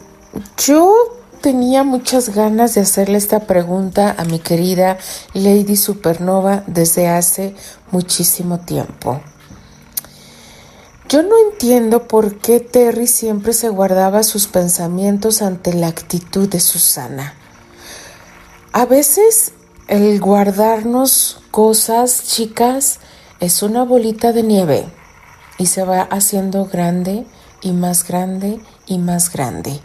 yo 0.58 0.94
tenía 1.42 1.84
muchas 1.84 2.30
ganas 2.30 2.74
de 2.74 2.82
hacerle 2.82 3.18
esta 3.18 3.42
pregunta 3.42 4.16
a 4.18 4.26
mi 4.26 4.40
querida 4.40 4.98
Lady 5.34 5.76
Supernova 5.76 6.64
desde 6.66 7.08
hace 7.08 7.56
muchísimo 7.92 8.60
tiempo. 8.60 9.22
Yo 11.10 11.24
no 11.24 11.36
entiendo 11.50 12.06
por 12.06 12.36
qué 12.40 12.60
Terry 12.60 13.08
siempre 13.08 13.54
se 13.54 13.70
guardaba 13.70 14.24
sus 14.24 14.48
pensamientos 14.48 15.42
ante 15.42 15.74
la 15.74 15.88
actitud 15.88 16.50
de 16.50 16.60
Susana. 16.60 17.34
A 18.74 18.86
veces 18.86 19.54
el 19.88 20.20
guardarnos 20.20 21.40
cosas 21.50 22.24
chicas 22.26 23.00
es 23.40 23.64
una 23.64 23.84
bolita 23.84 24.34
de 24.34 24.44
nieve 24.44 24.86
y 25.58 25.68
se 25.68 25.84
va 25.84 26.02
haciendo 26.02 26.66
grande 26.66 27.26
y 27.62 27.72
más 27.72 28.06
grande 28.06 28.60
y 28.86 28.98
más 28.98 29.32
grande. 29.32 29.80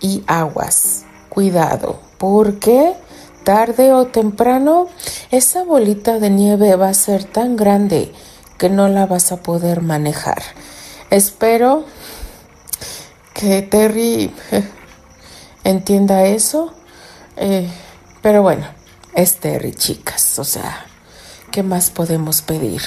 Y 0.00 0.22
aguas, 0.28 1.04
cuidado, 1.30 1.98
porque 2.16 2.94
tarde 3.42 3.92
o 3.92 4.06
temprano 4.06 4.86
esa 5.32 5.64
bolita 5.64 6.20
de 6.20 6.30
nieve 6.30 6.76
va 6.76 6.90
a 6.90 6.94
ser 6.94 7.24
tan 7.24 7.56
grande 7.56 8.12
que 8.58 8.68
no 8.68 8.88
la 8.88 9.06
vas 9.06 9.32
a 9.32 9.42
poder 9.42 9.80
manejar. 9.80 10.42
Espero 11.10 11.84
que 13.34 13.62
Terry 13.62 14.32
entienda 15.64 16.24
eso, 16.24 16.72
eh, 17.36 17.68
pero 18.22 18.42
bueno, 18.42 18.66
es 19.14 19.36
Terry, 19.36 19.72
chicas, 19.72 20.38
o 20.38 20.44
sea, 20.44 20.86
¿qué 21.50 21.62
más 21.62 21.90
podemos 21.90 22.42
pedir? 22.42 22.82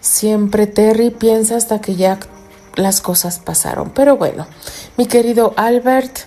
Siempre 0.00 0.66
Terry 0.66 1.10
piensa 1.10 1.56
hasta 1.56 1.80
que 1.80 1.96
ya 1.96 2.18
las 2.76 3.00
cosas 3.00 3.40
pasaron. 3.40 3.90
Pero 3.90 4.16
bueno, 4.16 4.46
mi 4.96 5.06
querido 5.06 5.52
Albert, 5.56 6.18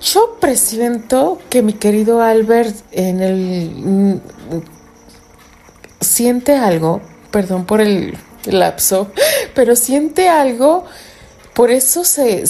yo 0.00 0.36
presiento 0.40 1.38
que 1.50 1.62
mi 1.62 1.72
querido 1.74 2.22
Albert 2.22 2.74
en 2.92 3.20
el 3.20 3.70
mm, 3.74 4.20
siente 6.00 6.56
algo 6.56 7.00
perdón 7.36 7.66
por 7.66 7.82
el 7.82 8.16
lapso, 8.46 9.08
pero 9.54 9.76
siente 9.76 10.26
algo, 10.26 10.86
por 11.52 11.70
eso 11.70 12.02
se, 12.02 12.44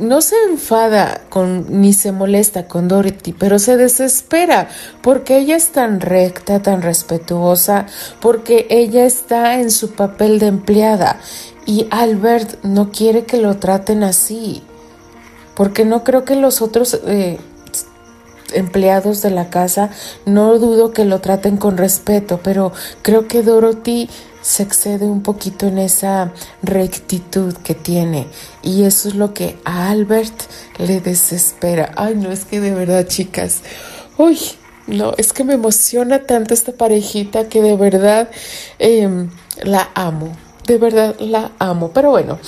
no 0.00 0.22
se 0.22 0.34
enfada 0.50 1.20
con, 1.28 1.80
ni 1.80 1.92
se 1.92 2.10
molesta 2.10 2.66
con 2.66 2.88
Dorothy, 2.88 3.32
pero 3.32 3.60
se 3.60 3.76
desespera 3.76 4.66
porque 5.02 5.38
ella 5.38 5.54
es 5.54 5.68
tan 5.68 6.00
recta, 6.00 6.60
tan 6.60 6.82
respetuosa, 6.82 7.86
porque 8.20 8.66
ella 8.70 9.04
está 9.04 9.60
en 9.60 9.70
su 9.70 9.92
papel 9.92 10.40
de 10.40 10.48
empleada 10.48 11.20
y 11.64 11.86
Albert 11.92 12.60
no 12.64 12.90
quiere 12.90 13.26
que 13.26 13.36
lo 13.36 13.58
traten 13.58 14.02
así, 14.02 14.64
porque 15.54 15.84
no 15.84 16.02
creo 16.02 16.24
que 16.24 16.34
los 16.34 16.60
otros... 16.60 17.00
Eh, 17.06 17.38
empleados 18.52 19.22
de 19.22 19.30
la 19.30 19.50
casa, 19.50 19.90
no 20.26 20.58
dudo 20.58 20.92
que 20.92 21.04
lo 21.04 21.20
traten 21.20 21.56
con 21.56 21.76
respeto, 21.76 22.40
pero 22.42 22.72
creo 23.02 23.26
que 23.26 23.42
Dorothy 23.42 24.08
se 24.42 24.62
excede 24.62 25.06
un 25.06 25.22
poquito 25.22 25.66
en 25.66 25.78
esa 25.78 26.32
rectitud 26.62 27.54
que 27.54 27.74
tiene 27.74 28.26
y 28.62 28.82
eso 28.82 29.08
es 29.08 29.14
lo 29.14 29.32
que 29.32 29.58
a 29.64 29.90
Albert 29.90 30.34
le 30.78 31.00
desespera. 31.00 31.92
Ay, 31.96 32.14
no, 32.16 32.30
es 32.30 32.44
que 32.44 32.60
de 32.60 32.74
verdad, 32.74 33.06
chicas, 33.06 33.62
uy, 34.18 34.38
no, 34.86 35.14
es 35.16 35.32
que 35.32 35.44
me 35.44 35.54
emociona 35.54 36.24
tanto 36.26 36.52
esta 36.52 36.72
parejita 36.72 37.48
que 37.48 37.62
de 37.62 37.76
verdad 37.76 38.28
em, 38.78 39.30
la 39.62 39.88
amo, 39.94 40.36
de 40.66 40.76
verdad 40.76 41.16
la 41.20 41.52
amo, 41.58 41.90
pero 41.94 42.10
bueno. 42.10 42.38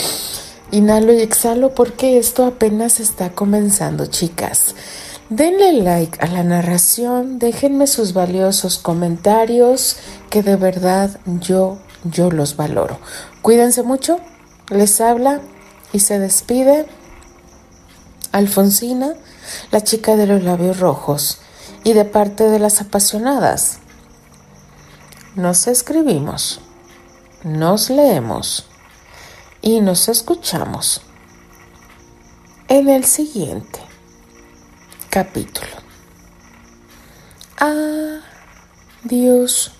Inhalo 0.72 1.12
y 1.12 1.20
exhalo 1.20 1.74
porque 1.74 2.18
esto 2.18 2.44
apenas 2.44 2.98
está 2.98 3.30
comenzando, 3.30 4.06
chicas. 4.06 4.74
Denle 5.28 5.72
like 5.82 6.18
a 6.20 6.28
la 6.28 6.44
narración, 6.44 7.40
déjenme 7.40 7.88
sus 7.88 8.12
valiosos 8.12 8.78
comentarios, 8.78 9.96
que 10.30 10.44
de 10.44 10.54
verdad 10.54 11.18
yo, 11.40 11.78
yo 12.04 12.30
los 12.30 12.54
valoro. 12.54 13.00
Cuídense 13.42 13.82
mucho, 13.82 14.20
les 14.70 15.00
habla 15.00 15.40
y 15.92 15.98
se 15.98 16.20
despide 16.20 16.86
Alfonsina, 18.30 19.14
la 19.72 19.82
chica 19.82 20.14
de 20.14 20.28
los 20.28 20.44
labios 20.44 20.78
rojos, 20.78 21.38
y 21.82 21.92
de 21.92 22.04
parte 22.04 22.44
de 22.44 22.60
las 22.60 22.80
apasionadas. 22.80 23.78
Nos 25.34 25.66
escribimos, 25.66 26.60
nos 27.42 27.90
leemos 27.90 28.68
y 29.60 29.80
nos 29.80 30.08
escuchamos 30.08 31.00
en 32.68 32.88
el 32.88 33.04
siguiente 33.04 33.85
capítulo. 35.10 35.66
Adiós. 39.04 39.75